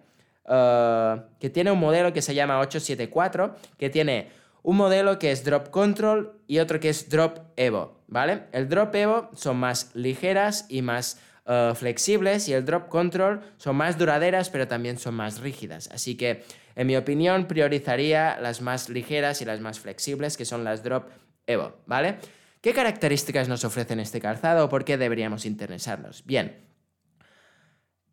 Eh, 0.48 1.16
que 1.38 1.50
tiene 1.50 1.70
un 1.70 1.78
modelo 1.78 2.12
que 2.12 2.22
se 2.22 2.34
llama 2.34 2.58
874, 2.58 3.54
que 3.78 3.88
tiene 3.88 4.30
un 4.64 4.76
modelo 4.76 5.18
que 5.18 5.30
es 5.30 5.44
Drop 5.44 5.70
Control 5.70 6.40
y 6.46 6.58
otro 6.58 6.80
que 6.80 6.88
es 6.88 7.08
Drop 7.08 7.38
Evo, 7.56 8.00
¿vale? 8.08 8.44
El 8.52 8.68
Drop 8.68 8.94
Evo 8.94 9.30
son 9.34 9.58
más 9.58 9.94
ligeras 9.94 10.66
y 10.68 10.82
más 10.82 11.20
eh, 11.46 11.72
flexibles 11.76 12.48
y 12.48 12.54
el 12.54 12.64
Drop 12.64 12.88
Control 12.88 13.42
son 13.58 13.76
más 13.76 13.98
duraderas 13.98 14.50
pero 14.50 14.66
también 14.66 14.98
son 14.98 15.14
más 15.14 15.40
rígidas. 15.40 15.88
Así 15.92 16.16
que, 16.16 16.42
en 16.74 16.86
mi 16.86 16.96
opinión, 16.96 17.46
priorizaría 17.46 18.40
las 18.40 18.60
más 18.60 18.88
ligeras 18.88 19.40
y 19.40 19.44
las 19.44 19.60
más 19.60 19.78
flexibles, 19.78 20.36
que 20.36 20.46
son 20.46 20.64
las 20.64 20.82
Drop 20.82 21.10
Evo, 21.46 21.76
¿vale? 21.86 22.18
¿Qué 22.60 22.72
características 22.72 23.48
nos 23.48 23.64
ofrecen 23.64 24.00
este 24.00 24.20
calzado 24.20 24.64
o 24.64 24.68
por 24.68 24.84
qué 24.84 24.96
deberíamos 24.96 25.44
interesarnos? 25.44 26.24
Bien, 26.24 26.64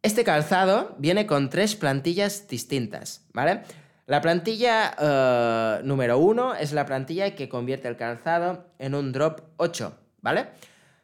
este 0.01 0.23
calzado 0.23 0.95
viene 0.97 1.25
con 1.25 1.49
tres 1.49 1.75
plantillas 1.75 2.47
distintas, 2.47 3.27
¿vale? 3.33 3.61
La 4.07 4.19
plantilla 4.19 4.95
eh, 4.99 5.81
número 5.83 6.17
uno 6.17 6.53
es 6.55 6.73
la 6.73 6.85
plantilla 6.85 7.33
que 7.35 7.47
convierte 7.47 7.87
el 7.87 7.95
calzado 7.95 8.65
en 8.77 8.95
un 8.95 9.11
drop 9.11 9.41
8, 9.57 9.97
¿vale? 10.21 10.47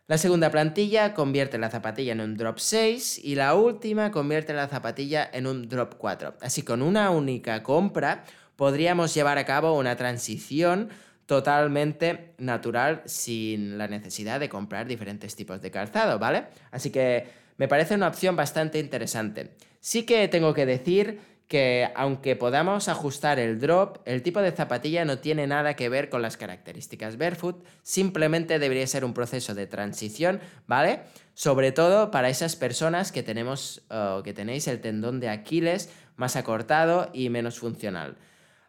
La 0.07 0.17
segunda 0.17 0.49
plantilla 0.49 1.13
convierte 1.13 1.57
la 1.57 1.69
zapatilla 1.69 2.13
en 2.13 2.21
un 2.21 2.37
drop 2.37 2.57
6 2.59 3.19
y 3.23 3.35
la 3.35 3.55
última 3.55 4.09
convierte 4.09 4.53
la 4.53 4.67
zapatilla 4.67 5.29
en 5.31 5.47
un 5.47 5.69
drop 5.69 5.95
4. 5.97 6.35
Así 6.41 6.63
con 6.63 6.81
una 6.81 7.11
única 7.11 7.61
compra 7.61 8.23
podríamos 8.55 9.13
llevar 9.13 9.37
a 9.37 9.45
cabo 9.45 9.77
una 9.77 9.95
transición 9.95 10.89
totalmente 11.27 12.33
natural 12.39 13.03
sin 13.05 13.77
la 13.77 13.87
necesidad 13.87 14.39
de 14.39 14.49
comprar 14.49 14.87
diferentes 14.87 15.35
tipos 15.35 15.61
de 15.61 15.69
calzado, 15.69 16.17
¿vale? 16.17 16.45
Así 16.71 16.89
que 16.89 17.27
me 17.57 17.67
parece 17.67 17.93
una 17.93 18.07
opción 18.07 18.35
bastante 18.35 18.79
interesante. 18.79 19.51
Sí 19.79 20.03
que 20.03 20.27
tengo 20.27 20.55
que 20.55 20.65
decir 20.65 21.19
que 21.47 21.89
aunque 21.95 22.35
podamos 22.35 22.89
ajustar 22.89 23.39
el 23.39 23.59
drop, 23.59 23.99
el 24.05 24.21
tipo 24.21 24.41
de 24.41 24.51
zapatilla 24.51 25.05
no 25.05 25.19
tiene 25.19 25.47
nada 25.47 25.75
que 25.75 25.87
ver 25.87 26.09
con 26.09 26.21
las 26.21 26.35
características 26.35 27.17
barefoot, 27.17 27.63
simplemente 27.83 28.59
debería 28.59 28.85
ser 28.85 29.05
un 29.05 29.13
proceso 29.13 29.55
de 29.55 29.65
transición, 29.65 30.41
¿vale? 30.65 31.01
Sobre 31.35 31.71
todo 31.71 32.11
para 32.11 32.27
esas 32.27 32.57
personas 32.57 33.13
que 33.13 33.23
tenemos 33.23 33.81
que 34.23 34.33
tenéis 34.33 34.67
el 34.67 34.81
tendón 34.81 35.19
de 35.19 35.29
Aquiles 35.29 35.89
más 36.17 36.35
acortado 36.35 37.09
y 37.13 37.29
menos 37.29 37.59
funcional. 37.59 38.17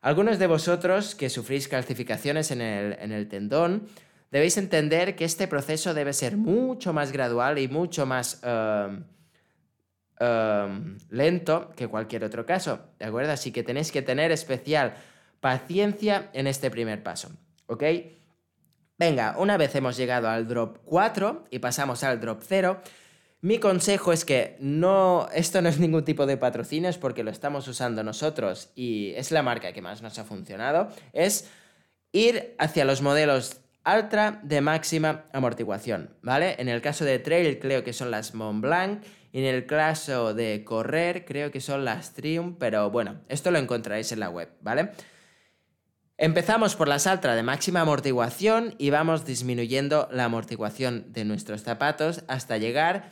Algunos 0.00 0.38
de 0.38 0.46
vosotros 0.46 1.14
que 1.14 1.28
sufrís 1.28 1.66
calcificaciones 1.66 2.50
en 2.50 2.60
el, 2.60 3.28
tendón, 3.28 3.88
debéis 4.30 4.56
entender 4.56 5.16
que 5.16 5.24
este 5.24 5.48
proceso 5.48 5.92
debe 5.92 6.12
ser 6.12 6.36
mucho 6.36 6.92
más 6.92 7.10
gradual 7.10 7.58
y 7.58 7.66
mucho 7.66 8.06
más 8.06 8.40
um, 8.44 9.04
um, 10.20 10.98
lento 11.10 11.72
que 11.74 11.88
cualquier 11.88 12.22
otro 12.24 12.46
caso, 12.46 12.80
¿de 12.98 13.06
acuerdo? 13.06 13.32
Así 13.32 13.50
que 13.50 13.64
tenéis 13.64 13.90
que 13.90 14.02
tener 14.02 14.30
especial 14.30 14.94
paciencia 15.40 16.30
en 16.32 16.46
este 16.46 16.70
primer 16.70 17.02
paso, 17.02 17.30
¿ok? 17.66 17.82
Venga, 18.98 19.36
una 19.38 19.56
vez 19.56 19.74
hemos 19.74 19.96
llegado 19.96 20.28
al 20.28 20.46
drop 20.46 20.78
4 20.84 21.46
y 21.50 21.58
pasamos 21.58 22.02
al 22.04 22.20
drop 22.20 22.42
0, 22.44 22.80
mi 23.40 23.58
consejo 23.58 24.12
es 24.12 24.24
que 24.24 24.56
no, 24.58 25.28
esto 25.32 25.62
no 25.62 25.68
es 25.68 25.78
ningún 25.78 26.04
tipo 26.04 26.26
de 26.26 26.36
patrocinios 26.36 26.98
porque 26.98 27.22
lo 27.22 27.30
estamos 27.30 27.68
usando 27.68 28.02
nosotros 28.02 28.70
y 28.74 29.12
es 29.14 29.30
la 29.30 29.42
marca 29.42 29.72
que 29.72 29.82
más 29.82 30.02
nos 30.02 30.18
ha 30.18 30.24
funcionado, 30.24 30.88
es 31.12 31.48
ir 32.12 32.54
hacia 32.58 32.84
los 32.84 33.02
modelos 33.02 33.60
Ultra 33.86 34.40
de 34.42 34.60
máxima 34.60 35.24
amortiguación, 35.32 36.10
¿vale? 36.20 36.56
En 36.58 36.68
el 36.68 36.82
caso 36.82 37.06
de 37.06 37.18
trail 37.20 37.58
creo 37.58 37.84
que 37.84 37.94
son 37.94 38.10
las 38.10 38.34
Montblanc 38.34 39.02
y 39.32 39.38
en 39.38 39.44
el 39.46 39.64
caso 39.64 40.34
de 40.34 40.62
correr 40.62 41.24
creo 41.24 41.50
que 41.50 41.62
son 41.62 41.86
las 41.86 42.12
Triumph, 42.12 42.56
pero 42.58 42.90
bueno, 42.90 43.20
esto 43.28 43.50
lo 43.50 43.58
encontraréis 43.58 44.12
en 44.12 44.20
la 44.20 44.28
web, 44.28 44.50
¿vale? 44.60 44.90
Empezamos 46.18 46.74
por 46.74 46.88
las 46.88 47.06
Ultra 47.06 47.34
de 47.34 47.42
máxima 47.42 47.80
amortiguación 47.80 48.74
y 48.76 48.90
vamos 48.90 49.24
disminuyendo 49.24 50.08
la 50.10 50.24
amortiguación 50.24 51.12
de 51.12 51.24
nuestros 51.24 51.62
zapatos 51.62 52.24
hasta 52.26 52.58
llegar 52.58 53.10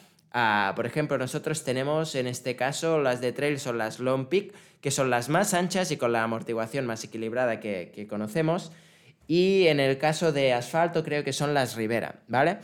por 0.75 0.87
ejemplo, 0.87 1.19
nosotros 1.19 1.65
tenemos 1.65 2.15
en 2.15 2.27
este 2.27 2.57
caso 2.57 2.99
las 3.01 3.21
de 3.21 3.33
trail 3.33 3.59
son 3.59 3.79
las 3.79 3.99
Long 4.01 4.27
Peak, 4.27 4.53
que 4.81 4.91
son 4.91 5.11
las 5.11 5.29
más 5.29 5.55
anchas 5.55 5.91
y 5.91 5.97
con 5.97 6.13
la 6.13 6.23
amortiguación 6.23 6.87
más 6.87 7.03
equilibrada 7.05 7.61
que, 7.61 8.07
conocemos. 8.09 8.73
Y 9.27 9.67
en 9.67 9.81
el 9.81 9.99
caso 9.99 10.33
de 10.33 10.53
asfalto 10.53 11.03
creo 11.03 11.25
que 11.25 11.33
son 11.33 11.55
las 11.55 11.75
Rivera, 11.75 12.21
¿vale? 12.29 12.59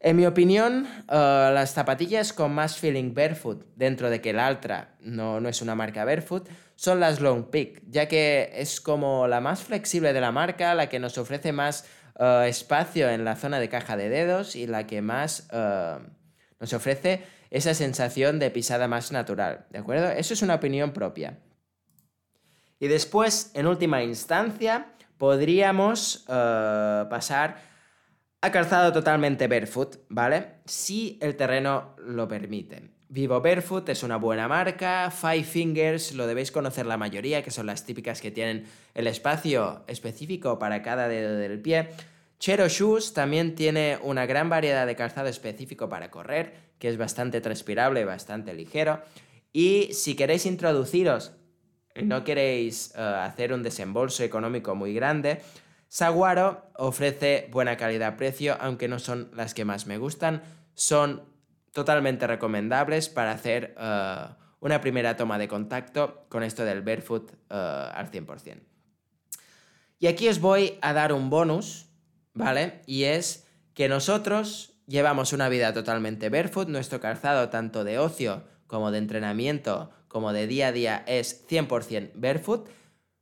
En 0.00 0.16
mi 0.16 0.26
opinión, 0.26 0.86
eh, 1.08 1.50
las 1.54 1.72
zapatillas 1.72 2.32
con 2.32 2.52
más 2.52 2.76
feeling 2.76 3.14
barefoot, 3.14 3.64
dentro 3.76 4.10
de 4.10 4.20
que 4.20 4.30
el 4.30 4.36
Ultra 4.36 4.96
no, 5.00 5.40
no, 5.40 5.48
es 5.48 5.62
una 5.62 5.74
marca 5.74 6.04
barefoot, 6.04 6.48
son 6.74 7.00
las 7.00 7.20
Long 7.20 7.44
Peak, 7.44 7.82
ya 7.88 8.08
que 8.08 8.50
es 8.54 8.80
como 8.80 9.28
la 9.28 9.40
más 9.40 9.62
flexible 9.62 10.12
de 10.12 10.20
la 10.20 10.32
marca, 10.32 10.74
la 10.74 10.88
que 10.88 10.98
nos 10.98 11.16
ofrece 11.16 11.52
más 11.52 11.86
eh, 12.18 12.46
espacio 12.48 13.08
en 13.08 13.24
la 13.24 13.36
zona 13.36 13.60
de 13.60 13.68
caja 13.68 13.96
de 13.96 14.08
dedos 14.08 14.56
y 14.56 14.66
la 14.66 14.86
que 14.86 15.02
más... 15.02 15.48
Eh, 15.52 15.98
nos 16.60 16.72
ofrece 16.72 17.24
esa 17.50 17.74
sensación 17.74 18.38
de 18.38 18.50
pisada 18.50 18.88
más 18.88 19.12
natural, 19.12 19.66
¿de 19.70 19.78
acuerdo? 19.78 20.10
Eso 20.10 20.34
es 20.34 20.42
una 20.42 20.54
opinión 20.54 20.92
propia. 20.92 21.38
Y 22.80 22.88
después, 22.88 23.50
en 23.54 23.66
última 23.66 24.02
instancia, 24.02 24.92
podríamos 25.18 26.24
eh, 26.28 27.04
pasar 27.08 27.56
a 28.40 28.50
calzado 28.50 28.92
totalmente 28.92 29.48
barefoot, 29.48 30.00
¿vale? 30.08 30.56
Si 30.66 31.18
el 31.22 31.36
terreno 31.36 31.96
lo 31.98 32.28
permite. 32.28 32.94
Vivo 33.08 33.40
Barefoot 33.40 33.88
es 33.90 34.02
una 34.02 34.16
buena 34.16 34.48
marca, 34.48 35.10
Five 35.10 35.44
Fingers 35.44 36.14
lo 36.14 36.26
debéis 36.26 36.50
conocer 36.50 36.84
la 36.84 36.96
mayoría, 36.96 37.42
que 37.42 37.50
son 37.50 37.66
las 37.66 37.86
típicas 37.86 38.20
que 38.20 38.32
tienen 38.32 38.66
el 38.92 39.06
espacio 39.06 39.84
específico 39.86 40.58
para 40.58 40.82
cada 40.82 41.06
dedo 41.06 41.36
del 41.36 41.60
pie. 41.60 41.90
Chero 42.44 42.68
Shoes 42.68 43.14
también 43.14 43.54
tiene 43.54 43.98
una 44.02 44.26
gran 44.26 44.50
variedad 44.50 44.86
de 44.86 44.94
calzado 44.94 45.28
específico 45.28 45.88
para 45.88 46.10
correr, 46.10 46.52
que 46.78 46.88
es 46.88 46.98
bastante 46.98 47.40
transpirable 47.40 48.02
y 48.02 48.04
bastante 48.04 48.52
ligero. 48.52 49.00
Y 49.50 49.94
si 49.94 50.14
queréis 50.14 50.44
introduciros 50.44 51.32
y 51.94 52.02
no 52.02 52.22
queréis 52.22 52.92
eh, 52.96 53.00
hacer 53.00 53.54
un 53.54 53.62
desembolso 53.62 54.24
económico 54.24 54.74
muy 54.74 54.92
grande, 54.92 55.40
Saguaro 55.88 56.70
ofrece 56.76 57.48
buena 57.50 57.78
calidad-precio, 57.78 58.58
aunque 58.60 58.88
no 58.88 58.98
son 58.98 59.30
las 59.32 59.54
que 59.54 59.64
más 59.64 59.86
me 59.86 59.96
gustan. 59.96 60.42
Son 60.74 61.22
totalmente 61.72 62.26
recomendables 62.26 63.08
para 63.08 63.32
hacer 63.32 63.74
eh, 63.78 64.26
una 64.60 64.82
primera 64.82 65.16
toma 65.16 65.38
de 65.38 65.48
contacto 65.48 66.26
con 66.28 66.42
esto 66.42 66.62
del 66.66 66.82
barefoot 66.82 67.32
eh, 67.32 67.54
al 67.54 68.10
100%. 68.10 68.60
Y 69.98 70.08
aquí 70.08 70.28
os 70.28 70.40
voy 70.40 70.78
a 70.82 70.92
dar 70.92 71.14
un 71.14 71.30
bonus, 71.30 71.88
¿vale? 72.34 72.82
Y 72.86 73.04
es 73.04 73.46
que 73.72 73.88
nosotros 73.88 74.74
llevamos 74.86 75.32
una 75.32 75.48
vida 75.48 75.72
totalmente 75.72 76.28
barefoot, 76.28 76.68
nuestro 76.68 77.00
calzado 77.00 77.48
tanto 77.48 77.84
de 77.84 77.98
ocio 77.98 78.44
como 78.66 78.90
de 78.90 78.98
entrenamiento 78.98 79.90
como 80.08 80.32
de 80.32 80.46
día 80.46 80.68
a 80.68 80.72
día 80.72 81.04
es 81.08 81.44
100% 81.48 82.12
barefoot, 82.14 82.68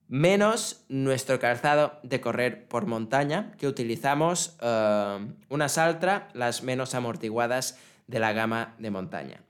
menos 0.09 0.85
nuestro 0.90 1.38
calzado 1.40 1.98
de 2.03 2.20
correr 2.20 2.68
por 2.68 2.85
montaña, 2.85 3.53
que 3.57 3.66
utilizamos 3.66 4.59
uh, 4.61 5.25
unas 5.48 5.79
Altra, 5.79 6.29
las 6.35 6.62
menos 6.62 6.94
amortiguadas 6.94 7.79
de 8.07 8.18
la 8.18 8.35
gama 8.35 8.75
de 8.79 8.90
montaña. 8.90 9.40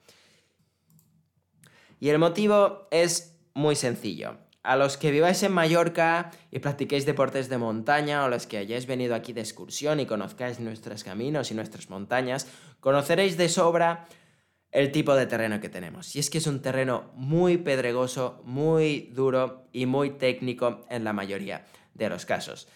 Y 1.98 2.10
el 2.10 2.20
motivo 2.20 2.86
es 2.92 3.36
muy 3.54 3.74
sencillo. 3.74 4.36
A 4.62 4.76
los 4.76 4.96
que 4.96 5.10
viváis 5.10 5.42
en 5.42 5.52
Mallorca 5.52 6.30
y 6.50 6.60
practiquéis 6.60 7.04
deportes 7.04 7.48
de 7.48 7.58
montaña 7.58 8.24
o 8.24 8.28
los 8.28 8.46
que 8.46 8.58
hayáis 8.58 8.86
venido 8.86 9.14
aquí 9.14 9.32
de 9.32 9.40
excursión 9.40 9.98
y 9.98 10.06
conozcáis 10.06 10.60
nuestros 10.60 11.02
caminos 11.02 11.50
y 11.50 11.54
nuestras 11.54 11.90
montañas, 11.90 12.46
conoceréis 12.78 13.36
de 13.36 13.48
sobra 13.48 14.06
el 14.70 14.92
tipo 14.92 15.14
de 15.14 15.26
terreno 15.26 15.60
que 15.60 15.68
tenemos. 15.68 16.14
Y 16.14 16.20
es 16.20 16.30
que 16.30 16.38
es 16.38 16.46
un 16.46 16.62
terreno 16.62 17.10
muy 17.14 17.58
pedregoso, 17.58 18.40
muy 18.44 19.10
duro 19.12 19.68
y 19.72 19.86
muy 19.86 20.10
técnico 20.10 20.86
en 20.88 21.04
la 21.04 21.12
mayoría 21.12 21.66
de 21.94 22.08
los 22.08 22.24
casos. 22.24 22.68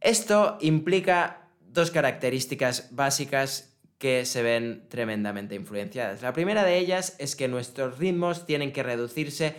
Esto 0.00 0.56
implica 0.60 1.48
dos 1.60 1.90
características 1.90 2.88
básicas 2.92 3.78
que 3.98 4.24
se 4.24 4.42
ven 4.42 4.86
tremendamente 4.88 5.54
influenciadas. 5.54 6.22
La 6.22 6.32
primera 6.32 6.64
de 6.64 6.78
ellas 6.78 7.16
es 7.18 7.36
que 7.36 7.48
nuestros 7.48 7.98
ritmos 7.98 8.46
tienen 8.46 8.72
que 8.72 8.82
reducirse 8.82 9.56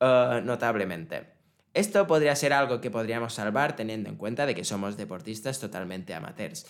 eh, 0.00 0.40
notablemente. 0.44 1.34
Esto 1.74 2.06
podría 2.06 2.36
ser 2.36 2.52
algo 2.52 2.80
que 2.80 2.90
podríamos 2.90 3.34
salvar 3.34 3.74
teniendo 3.74 4.08
en 4.08 4.16
cuenta 4.16 4.46
de 4.46 4.54
que 4.54 4.64
somos 4.64 4.96
deportistas 4.96 5.58
totalmente 5.58 6.14
amateurs. 6.14 6.66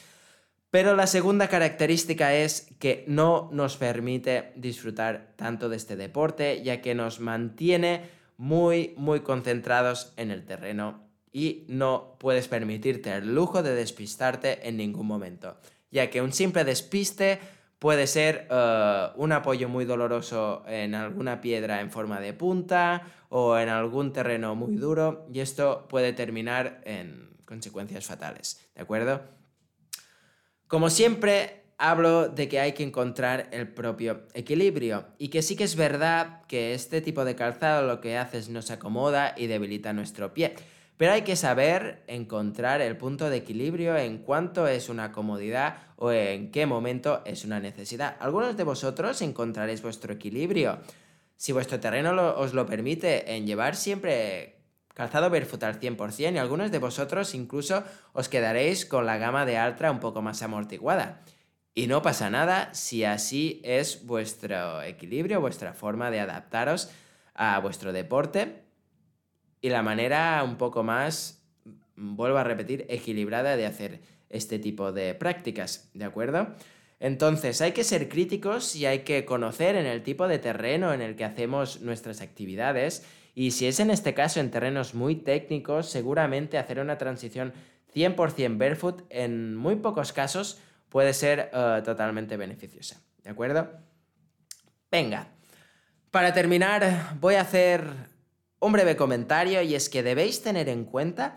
Pero 0.71 0.97
la 0.97 1.07
segunda 1.07 1.49
característica 1.49 2.35
es 2.35 2.69
que 2.81 3.05
no 3.07 3.49
nos 3.53 3.77
permite 3.77 4.53
disfrutar 4.57 5.35
tanto 5.37 5.69
de 5.69 5.77
este 5.77 5.95
deporte, 5.95 6.63
ya 6.65 6.81
que 6.81 6.97
nos 6.97 7.21
mantiene 7.21 8.11
muy, 8.39 8.95
muy 8.97 9.21
concentrados 9.21 10.13
en 10.17 10.31
el 10.31 10.45
terreno 10.45 11.05
y 11.31 11.65
no 11.69 12.17
puedes 12.19 12.49
permitirte 12.49 13.13
el 13.13 13.35
lujo 13.35 13.63
de 13.63 13.75
despistarte 13.75 14.69
en 14.69 14.77
ningún 14.77 15.07
momento, 15.07 15.59
ya 15.91 16.11
que 16.11 16.23
un 16.23 16.33
simple 16.33 16.65
despiste 16.65 17.39
puede 17.79 18.07
ser 18.07 18.47
eh, 18.51 19.09
un 19.17 19.33
apoyo 19.33 19.69
muy 19.69 19.85
doloroso 19.85 20.63
en 20.67 20.95
alguna 20.95 21.41
piedra 21.41 21.81
en 21.81 21.91
forma 21.91 22.21
de 22.21 22.33
punta 22.33 23.03
o 23.29 23.59
en 23.59 23.69
algún 23.69 24.13
terreno 24.13 24.55
muy 24.55 24.77
duro 24.77 25.27
y 25.33 25.41
esto 25.41 25.87
puede 25.89 26.13
terminar 26.13 26.81
en 26.85 27.37
consecuencias 27.45 28.07
fatales, 28.07 28.71
¿de 28.75 28.83
acuerdo? 28.83 29.23
Como 30.67 30.91
siempre, 30.91 31.65
hablo 31.79 32.29
de 32.29 32.49
que 32.49 32.61
hay 32.61 32.73
que 32.73 32.83
encontrar 32.83 33.49
el 33.53 33.69
propio 33.69 34.23
equilibrio 34.35 35.07
y 35.19 35.29
que 35.29 35.43
sí 35.43 35.57
que 35.57 35.65
es 35.65 35.77
verdad 35.77 36.43
que 36.47 36.75
este 36.75 37.01
tipo 37.01 37.25
de 37.25 37.35
calzado 37.35 37.87
lo 37.87 38.01
que 38.01 38.17
hace 38.17 38.39
es 38.39 38.49
nos 38.49 38.71
acomoda 38.71 39.35
y 39.37 39.47
debilita 39.47 39.93
nuestro 39.93 40.33
pie. 40.33 40.55
Pero 41.05 41.13
hay 41.13 41.21
que 41.21 41.37
saber 41.37 42.03
encontrar 42.07 42.81
el 42.81 42.97
punto 42.97 43.29
de 43.29 43.37
equilibrio 43.37 43.95
en 43.95 44.17
cuánto 44.17 44.67
es 44.67 44.89
una 44.89 45.13
comodidad 45.13 45.77
o 45.97 46.11
en 46.13 46.51
qué 46.51 46.65
momento 46.65 47.21
es 47.27 47.45
una 47.45 47.61
necesidad. 47.61 48.17
Algunos 48.21 48.57
de 48.57 48.65
vosotros 48.65 49.21
encontraréis 49.21 49.83
vuestro 49.83 50.15
equilibrio. 50.15 50.79
Si 51.37 51.53
vuestro 51.53 51.79
terreno 51.79 52.15
os 52.39 52.55
lo 52.55 52.65
permite 52.65 53.37
en 53.37 53.47
llevar 53.47 53.77
siempre 53.77 54.63
calzado 54.95 55.29
barefoot 55.29 55.65
al 55.65 55.79
100% 55.79 56.33
y 56.33 56.39
algunos 56.39 56.71
de 56.71 56.79
vosotros 56.79 57.35
incluso 57.35 57.85
os 58.15 58.31
quedaréis 58.31 58.87
con 58.87 59.05
la 59.05 59.19
gama 59.19 59.45
de 59.45 59.59
Altra 59.59 59.91
un 59.91 60.01
poco 60.01 60.23
más 60.23 60.41
amortiguada. 60.41 61.21
Y 61.75 61.87
no 61.87 62.01
pasa 62.01 62.31
nada 62.31 62.73
si 62.73 63.05
así 63.05 63.61
es 63.63 64.07
vuestro 64.07 64.81
equilibrio, 64.81 65.43
vuestra 65.43 65.75
forma 65.75 66.11
de 66.11 66.21
adaptaros 66.21 66.89
a 67.35 67.59
vuestro 67.61 67.93
deporte 67.93 68.64
y 69.65 69.71
la 69.71 69.81
manera 69.81 70.43
un 70.45 70.57
poco 70.57 70.83
más, 70.83 71.43
vuelvo 71.97 72.37
a 72.37 72.45
repetir, 72.45 72.85
equilibrada 72.91 73.57
de 73.57 73.65
hacer 73.65 74.03
este 74.29 74.59
tipo 74.59 74.93
de 74.93 75.15
prácticas, 75.15 75.89
¿de 75.95 76.05
acuerdo? 76.05 76.49
Entonces 77.01 77.63
hay 77.63 77.73
que 77.73 77.83
ser 77.83 78.11
críticos 78.11 78.77
y 78.77 78.85
hay 78.85 79.05
que 79.05 79.25
conocer 79.25 79.75
en 79.77 79.87
el 79.87 80.03
tipo 80.03 80.29
de 80.29 80.39
terreno 80.39 80.93
en 80.93 81.01
el 81.01 81.17
que 81.17 81.25
hacemos 81.25 81.81
nuestras 81.81 82.21
actividades 82.21 83.07
y 83.35 83.53
si 83.53 83.67
es 83.67 83.81
en 83.81 83.91
este 83.91 84.13
caso 84.13 84.39
en 84.39 84.51
terrenos 84.51 84.93
muy 84.93 85.17
técnicos, 85.17 85.89
seguramente 85.89 86.59
hacer 86.59 86.79
una 86.79 86.99
transición 86.99 87.55
100% 87.95 88.59
barefoot 88.59 89.07
en 89.09 89.57
muy 89.57 89.77
pocos 89.77 90.13
casos 90.13 90.61
puede 90.91 91.15
ser 91.15 91.49
eh, 91.55 91.81
totalmente 91.83 92.37
beneficiosa. 92.37 93.01
¿De 93.23 93.31
acuerdo? 93.31 93.71
Venga, 94.91 95.29
para 96.11 96.35
terminar 96.35 97.17
voy 97.19 97.37
a 97.37 97.41
hacer 97.41 98.14
un 98.61 98.73
breve 98.73 98.97
comentario 98.97 99.63
y 99.63 99.75
es 99.75 99.89
que 99.89 100.03
debéis 100.03 100.43
tener 100.43 100.69
en 100.69 100.85
cuenta 100.85 101.37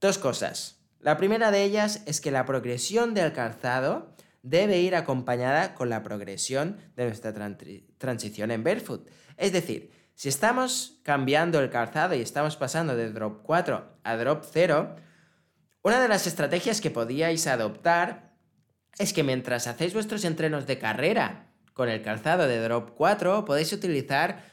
dos 0.00 0.18
cosas. 0.18 0.80
La 1.00 1.16
primera 1.16 1.50
de 1.50 1.62
ellas 1.62 2.02
es 2.06 2.20
que 2.20 2.30
la 2.30 2.46
progresión 2.46 3.14
del 3.14 3.32
calzado 3.32 4.14
debe 4.42 4.80
ir 4.80 4.94
acompañada 4.94 5.74
con 5.74 5.88
la 5.88 6.02
progresión 6.02 6.78
de 6.96 7.06
nuestra 7.06 7.34
transición 7.98 8.50
en 8.50 8.64
barefoot. 8.64 9.08
Es 9.36 9.52
decir, 9.52 9.90
si 10.14 10.28
estamos 10.28 11.00
cambiando 11.02 11.60
el 11.60 11.70
calzado 11.70 12.14
y 12.14 12.20
estamos 12.20 12.56
pasando 12.56 12.94
de 12.94 13.10
drop 13.10 13.42
4 13.42 13.98
a 14.04 14.16
drop 14.16 14.44
0, 14.50 14.96
una 15.82 16.00
de 16.00 16.08
las 16.08 16.26
estrategias 16.26 16.80
que 16.80 16.90
podíais 16.90 17.46
adoptar 17.46 18.34
es 18.98 19.12
que 19.12 19.24
mientras 19.24 19.66
hacéis 19.66 19.92
vuestros 19.92 20.24
entrenos 20.24 20.66
de 20.66 20.78
carrera 20.78 21.50
con 21.72 21.88
el 21.88 22.02
calzado 22.02 22.46
de 22.46 22.60
drop 22.60 22.90
4, 22.94 23.44
podéis 23.44 23.72
utilizar 23.72 24.44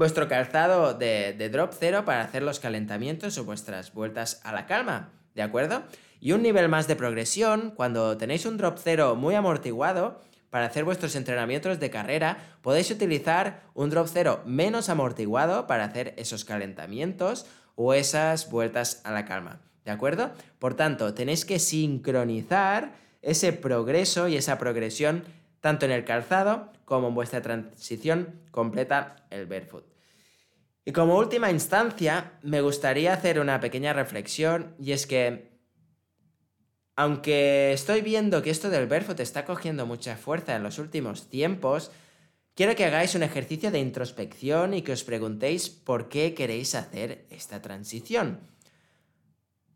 vuestro 0.00 0.28
calzado 0.28 0.94
de, 0.94 1.50
drop 1.52 1.74
0 1.78 2.06
para 2.06 2.22
hacer 2.22 2.42
los 2.42 2.58
calentamientos 2.58 3.36
o 3.36 3.44
vuestras 3.44 3.92
vueltas 3.92 4.40
a 4.44 4.50
la 4.50 4.64
calma, 4.64 5.10
¿de 5.34 5.42
acuerdo? 5.42 5.82
Y 6.22 6.32
un 6.32 6.40
nivel 6.40 6.70
más 6.70 6.88
de 6.88 6.96
progresión, 6.96 7.74
cuando 7.76 8.16
tenéis 8.16 8.46
un 8.46 8.56
drop 8.56 8.78
0 8.82 9.14
muy 9.16 9.34
amortiguado, 9.34 10.22
para 10.48 10.64
hacer 10.64 10.84
vuestros 10.84 11.16
entrenamientos 11.16 11.80
de 11.80 11.90
carrera, 11.90 12.38
podéis 12.62 12.90
utilizar 12.90 13.60
un 13.74 13.90
drop 13.90 14.08
cero 14.10 14.40
menos 14.46 14.88
amortiguado 14.88 15.66
para 15.66 15.84
hacer 15.84 16.14
esos 16.16 16.46
calentamientos 16.46 17.44
o 17.76 17.92
esas 17.92 18.50
vueltas 18.50 19.02
a 19.04 19.12
la 19.12 19.26
calma. 19.26 19.60
¿De 19.84 19.90
acuerdo? 19.90 20.30
Por 20.58 20.74
tanto, 20.74 21.12
tenéis 21.12 21.44
que 21.44 21.58
sincronizar 21.58 22.94
ese 23.20 23.52
progreso 23.52 24.28
y 24.28 24.38
esa 24.38 24.58
progresión 24.58 25.24
tanto 25.60 25.84
en 25.84 25.92
el 25.92 26.04
calzado 26.06 26.72
como 26.86 27.08
en 27.08 27.14
vuestra 27.14 27.42
transición 27.42 28.40
completa 28.50 29.16
el 29.28 29.44
barefoot. 29.44 29.89
Y 30.84 30.92
como 30.92 31.18
última 31.18 31.50
instancia, 31.50 32.38
me 32.42 32.60
gustaría 32.62 33.12
hacer 33.12 33.38
una 33.38 33.60
pequeña 33.60 33.92
reflexión 33.92 34.74
y 34.78 34.92
es 34.92 35.06
que 35.06 35.50
aunque 36.96 37.72
estoy 37.72 38.02
viendo 38.02 38.42
que 38.42 38.50
esto 38.50 38.68
del 38.68 38.86
barefoot 38.86 39.20
está 39.20 39.46
cogiendo 39.46 39.86
mucha 39.86 40.16
fuerza 40.16 40.54
en 40.54 40.62
los 40.62 40.78
últimos 40.78 41.30
tiempos, 41.30 41.90
quiero 42.54 42.74
que 42.76 42.84
hagáis 42.84 43.14
un 43.14 43.22
ejercicio 43.22 43.70
de 43.70 43.78
introspección 43.78 44.74
y 44.74 44.82
que 44.82 44.92
os 44.92 45.04
preguntéis 45.04 45.70
por 45.70 46.10
qué 46.10 46.34
queréis 46.34 46.74
hacer 46.74 47.24
esta 47.30 47.62
transición. 47.62 48.40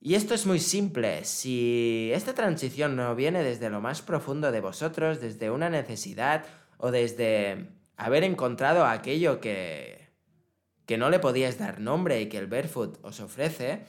Y 0.03 0.17
esto 0.17 0.35
es 0.35 0.45
muy 0.45 0.61
simple. 0.61 1.25
Si 1.25 2.11
esta 2.13 2.35
transición 2.35 2.95
no 2.95 3.15
viene 3.15 3.43
desde 3.43 3.71
lo 3.71 3.81
más 3.81 4.03
profundo 4.03 4.53
de 4.53 4.61
vosotros, 4.61 5.19
desde 5.19 5.51
una 5.51 5.71
necesidad 5.71 6.45
o 6.77 6.91
desde 6.91 7.71
haber 7.97 8.23
encontrado 8.23 8.85
aquello 8.85 9.41
que, 9.41 10.04
que 10.87 10.99
no 10.99 11.11
le 11.11 11.19
podíais 11.19 11.59
dar 11.59 11.81
nombre 11.81 12.21
y 12.21 12.29
que 12.29 12.39
el 12.39 12.47
barefoot 12.47 12.99
os 13.03 13.21
ofrece, 13.21 13.85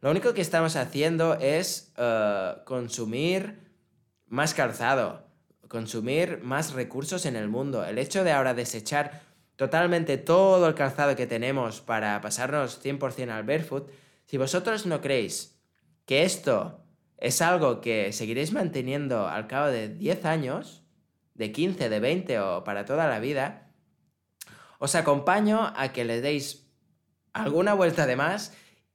lo 0.00 0.10
único 0.10 0.34
que 0.34 0.40
estamos 0.40 0.76
haciendo 0.76 1.34
es 1.34 1.92
eh, 1.96 2.54
consumir 2.64 3.70
más 4.26 4.54
calzado, 4.54 5.26
consumir 5.68 6.40
más 6.42 6.72
recursos 6.72 7.24
en 7.26 7.36
el 7.36 7.48
mundo. 7.48 7.84
El 7.84 7.98
hecho 7.98 8.24
de 8.24 8.32
ahora 8.32 8.54
desechar 8.54 9.22
totalmente 9.56 10.18
todo 10.18 10.66
el 10.66 10.74
calzado 10.74 11.14
que 11.14 11.26
tenemos 11.26 11.80
para 11.80 12.20
pasarnos 12.20 12.82
100% 12.84 13.30
al 13.30 13.44
barefoot, 13.44 13.90
si 14.26 14.36
vosotros 14.38 14.86
no 14.86 15.00
creéis 15.00 15.60
que 16.04 16.24
esto 16.24 16.80
es 17.18 17.40
algo 17.40 17.80
que 17.80 18.12
seguiréis 18.12 18.52
manteniendo 18.52 19.28
al 19.28 19.46
cabo 19.46 19.68
de 19.68 19.88
10 19.88 20.24
años, 20.24 20.82
de 21.34 21.52
15, 21.52 21.88
de 21.88 22.00
20 22.00 22.40
o 22.40 22.64
para 22.64 22.84
toda 22.84 23.06
la 23.06 23.20
vida, 23.20 23.71
os 24.82 24.98
acompaño 24.98 25.70
a 25.78 25.94
que 25.94 26.02
le 26.02 26.18
deis 26.18 26.66
alguna 27.32 27.72
vuelta 27.72 28.04
de 28.04 28.18
más 28.18 28.50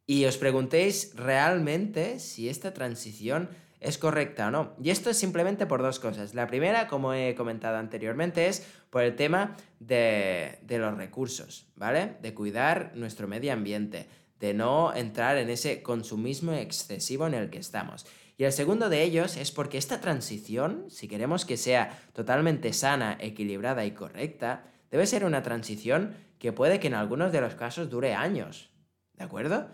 y 0.05 0.25
os 0.25 0.35
preguntéis 0.35 1.15
realmente 1.15 2.19
si 2.19 2.49
esta 2.49 2.73
transición 2.73 3.47
es 3.79 3.97
correcta 3.97 4.47
o 4.47 4.51
no. 4.51 4.75
Y 4.83 4.89
esto 4.89 5.09
es 5.09 5.17
simplemente 5.17 5.65
por 5.65 5.81
dos 5.81 5.99
cosas. 5.99 6.35
La 6.35 6.47
primera, 6.47 6.89
como 6.89 7.13
he 7.13 7.35
comentado 7.35 7.77
anteriormente, 7.77 8.47
es 8.47 8.67
por 8.89 9.03
el 9.03 9.15
tema 9.15 9.55
de, 9.79 10.59
de 10.63 10.77
los 10.77 10.97
recursos, 10.97 11.67
¿vale? 11.77 12.17
De 12.21 12.33
cuidar 12.33 12.91
nuestro 12.95 13.29
medio 13.29 13.53
ambiente, 13.53 14.07
de 14.41 14.53
no 14.53 14.93
entrar 14.93 15.37
en 15.37 15.49
ese 15.49 15.83
consumismo 15.83 16.51
excesivo 16.51 17.27
en 17.27 17.33
el 17.33 17.49
que 17.49 17.59
estamos. 17.59 18.05
Y 18.35 18.43
el 18.43 18.51
segundo 18.51 18.89
de 18.89 19.03
ellos 19.03 19.37
es 19.37 19.51
porque 19.51 19.77
esta 19.77 20.01
transición, 20.01 20.83
si 20.89 21.07
queremos 21.07 21.45
que 21.45 21.55
sea 21.55 21.97
totalmente 22.11 22.73
sana, 22.73 23.17
equilibrada 23.21 23.85
y 23.85 23.91
correcta, 23.91 24.65
debe 24.89 25.05
ser 25.05 25.25
una 25.25 25.43
transición 25.43 26.15
que 26.39 26.53
puede 26.53 26.79
que 26.79 26.87
en 26.87 26.93
algunos 26.93 27.31
de 27.31 27.41
los 27.41 27.55
casos 27.55 27.89
dure 27.89 28.13
años. 28.13 28.69
¿De 29.13 29.23
acuerdo? 29.23 29.69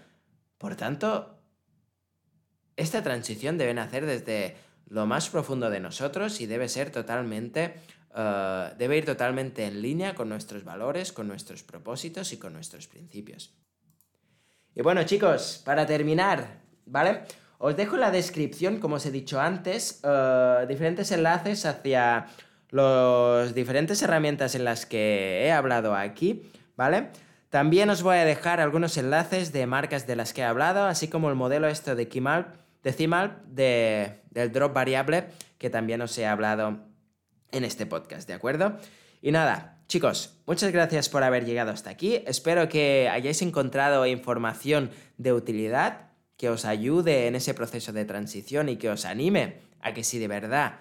Por 0.58 0.76
tanto, 0.76 1.40
esta 2.76 3.04
transición 3.04 3.58
debe 3.58 3.74
nacer 3.74 4.06
desde 4.06 4.56
lo 4.88 5.06
más 5.06 5.30
profundo 5.30 5.70
de 5.70 5.80
nosotros 5.80 6.40
y 6.42 6.46
debe 6.46 6.70
ser 6.70 6.92
totalmente, 6.92 7.76
eh, 8.16 8.70
debe 8.78 8.98
ir 8.98 9.06
totalmente 9.06 9.66
en 9.66 9.82
línea 9.82 10.16
con 10.16 10.30
nuestros 10.30 10.64
valores, 10.64 11.12
con 11.12 11.28
nuestros 11.28 11.64
propósitos 11.64 12.32
y 12.34 12.38
con 12.38 12.54
nuestros 12.54 12.88
principios. 12.88 13.54
Y 14.76 14.82
bueno 14.82 15.04
chicos, 15.04 15.62
para 15.66 15.86
terminar, 15.86 16.62
¿vale? 16.86 17.24
Os 17.60 17.78
dejo 17.78 17.96
en 17.96 18.02
la 18.02 18.12
descripción, 18.12 18.80
como 18.80 18.96
os 18.96 19.06
he 19.06 19.12
dicho 19.12 19.40
antes, 19.40 20.02
eh, 20.04 20.66
diferentes 20.68 21.12
enlaces 21.12 21.66
hacia 21.66 22.28
las 22.74 23.54
diferentes 23.54 24.02
herramientas 24.02 24.56
en 24.56 24.66
las 24.66 24.86
que 24.86 25.46
he 25.46 25.52
hablado 25.52 25.96
aquí, 25.96 26.52
¿vale? 26.76 27.10
También 27.50 27.92
os 27.92 28.02
voy 28.02 28.18
a 28.18 28.26
dejar 28.26 28.60
algunos 28.60 28.98
enlaces 28.98 29.54
de 29.54 29.68
marcas 29.68 30.08
de 30.08 30.16
las 30.16 30.34
que 30.34 30.42
he 30.42 30.46
hablado, 30.46 30.86
así 30.86 31.08
como 31.08 31.30
el 31.30 31.36
modelo 31.36 31.68
esto 31.68 31.96
de 31.96 32.08
Kimal, 32.08 32.48
de 32.82 32.94
Cimal, 32.94 33.44
de, 33.46 34.22
del 34.32 34.52
drop 34.52 34.74
variable, 34.74 35.26
que 35.60 35.70
también 35.70 36.02
os 36.02 36.18
he 36.18 36.26
hablado 36.26 36.80
en 37.52 37.64
este 37.64 37.86
podcast, 37.86 38.28
¿de 38.28 38.34
acuerdo? 38.34 38.76
Y 39.22 39.32
nada, 39.32 39.78
chicos, 39.88 40.42
muchas 40.48 40.72
gracias 40.72 41.10
por 41.10 41.22
haber 41.22 41.46
llegado 41.46 41.70
hasta 41.70 41.92
aquí. 41.92 42.24
Espero 42.26 42.68
que 42.70 43.08
hayáis 43.08 43.44
encontrado 43.44 44.08
información 44.08 44.90
de 45.18 45.32
utilidad 45.32 46.10
que 46.38 46.50
os 46.50 46.66
ayude 46.66 47.28
en 47.28 47.36
ese 47.36 47.54
proceso 47.54 47.94
de 47.94 48.06
transición 48.06 48.68
y 48.68 48.78
que 48.78 48.90
os 48.90 49.06
anime 49.06 49.60
a 49.80 49.94
que 49.94 50.04
si 50.04 50.18
de 50.18 50.28
verdad 50.28 50.80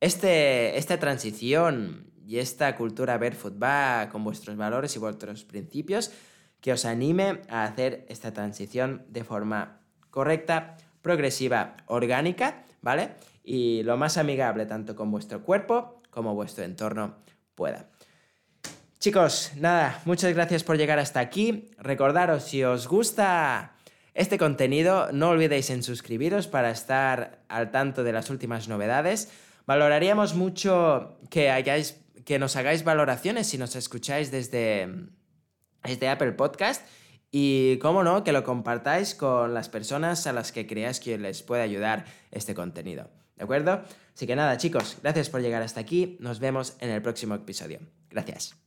este, 0.00 0.76
esta 0.78 0.98
transición 0.98 2.10
y 2.26 2.38
esta 2.38 2.74
cultura 2.76 3.18
barefoot 3.18 3.62
va 3.62 4.08
con 4.10 4.24
vuestros 4.24 4.56
valores 4.56 4.96
y 4.96 4.98
vuestros 4.98 5.44
principios, 5.44 6.10
que 6.60 6.72
os 6.72 6.84
anime 6.84 7.42
a 7.48 7.64
hacer 7.64 8.06
esta 8.08 8.32
transición 8.32 9.04
de 9.08 9.24
forma 9.24 9.80
correcta, 10.10 10.76
progresiva, 11.02 11.76
orgánica, 11.86 12.64
¿vale? 12.80 13.10
Y 13.42 13.82
lo 13.82 13.98
más 13.98 14.16
amigable 14.16 14.64
tanto 14.64 14.96
con 14.96 15.10
vuestro 15.10 15.42
cuerpo 15.42 16.00
como 16.10 16.34
vuestro 16.34 16.64
entorno 16.64 17.16
pueda. 17.54 17.90
Chicos, 18.98 19.52
nada, 19.56 20.00
muchas 20.06 20.32
gracias 20.32 20.64
por 20.64 20.78
llegar 20.78 20.98
hasta 20.98 21.20
aquí. 21.20 21.70
Recordaros, 21.76 22.44
si 22.44 22.64
os 22.64 22.88
gusta 22.88 23.74
este 24.14 24.38
contenido, 24.38 25.12
no 25.12 25.28
olvidéis 25.28 25.68
en 25.68 25.82
suscribiros 25.82 26.46
para 26.46 26.70
estar 26.70 27.42
al 27.48 27.70
tanto 27.70 28.02
de 28.02 28.12
las 28.12 28.30
últimas 28.30 28.68
novedades. 28.68 29.30
Valoraríamos 29.66 30.34
mucho 30.34 31.18
que 31.30 31.50
hayáis 31.50 32.04
que 32.24 32.38
nos 32.38 32.56
hagáis 32.56 32.84
valoraciones 32.84 33.46
si 33.46 33.58
nos 33.58 33.76
escucháis 33.76 34.30
desde, 34.30 34.88
desde 35.82 36.08
Apple 36.08 36.32
Podcast 36.32 36.86
y, 37.30 37.78
cómo 37.78 38.02
no, 38.02 38.24
que 38.24 38.32
lo 38.32 38.44
compartáis 38.44 39.14
con 39.14 39.54
las 39.54 39.68
personas 39.68 40.26
a 40.26 40.32
las 40.32 40.52
que 40.52 40.66
creáis 40.66 41.00
que 41.00 41.18
les 41.18 41.42
puede 41.42 41.62
ayudar 41.62 42.04
este 42.30 42.54
contenido. 42.54 43.10
¿De 43.36 43.44
acuerdo? 43.44 43.82
Así 44.14 44.26
que 44.26 44.36
nada, 44.36 44.56
chicos, 44.56 44.98
gracias 45.02 45.28
por 45.28 45.42
llegar 45.42 45.62
hasta 45.62 45.80
aquí. 45.80 46.16
Nos 46.20 46.38
vemos 46.38 46.76
en 46.78 46.90
el 46.90 47.02
próximo 47.02 47.34
episodio. 47.34 47.80
Gracias. 48.08 48.63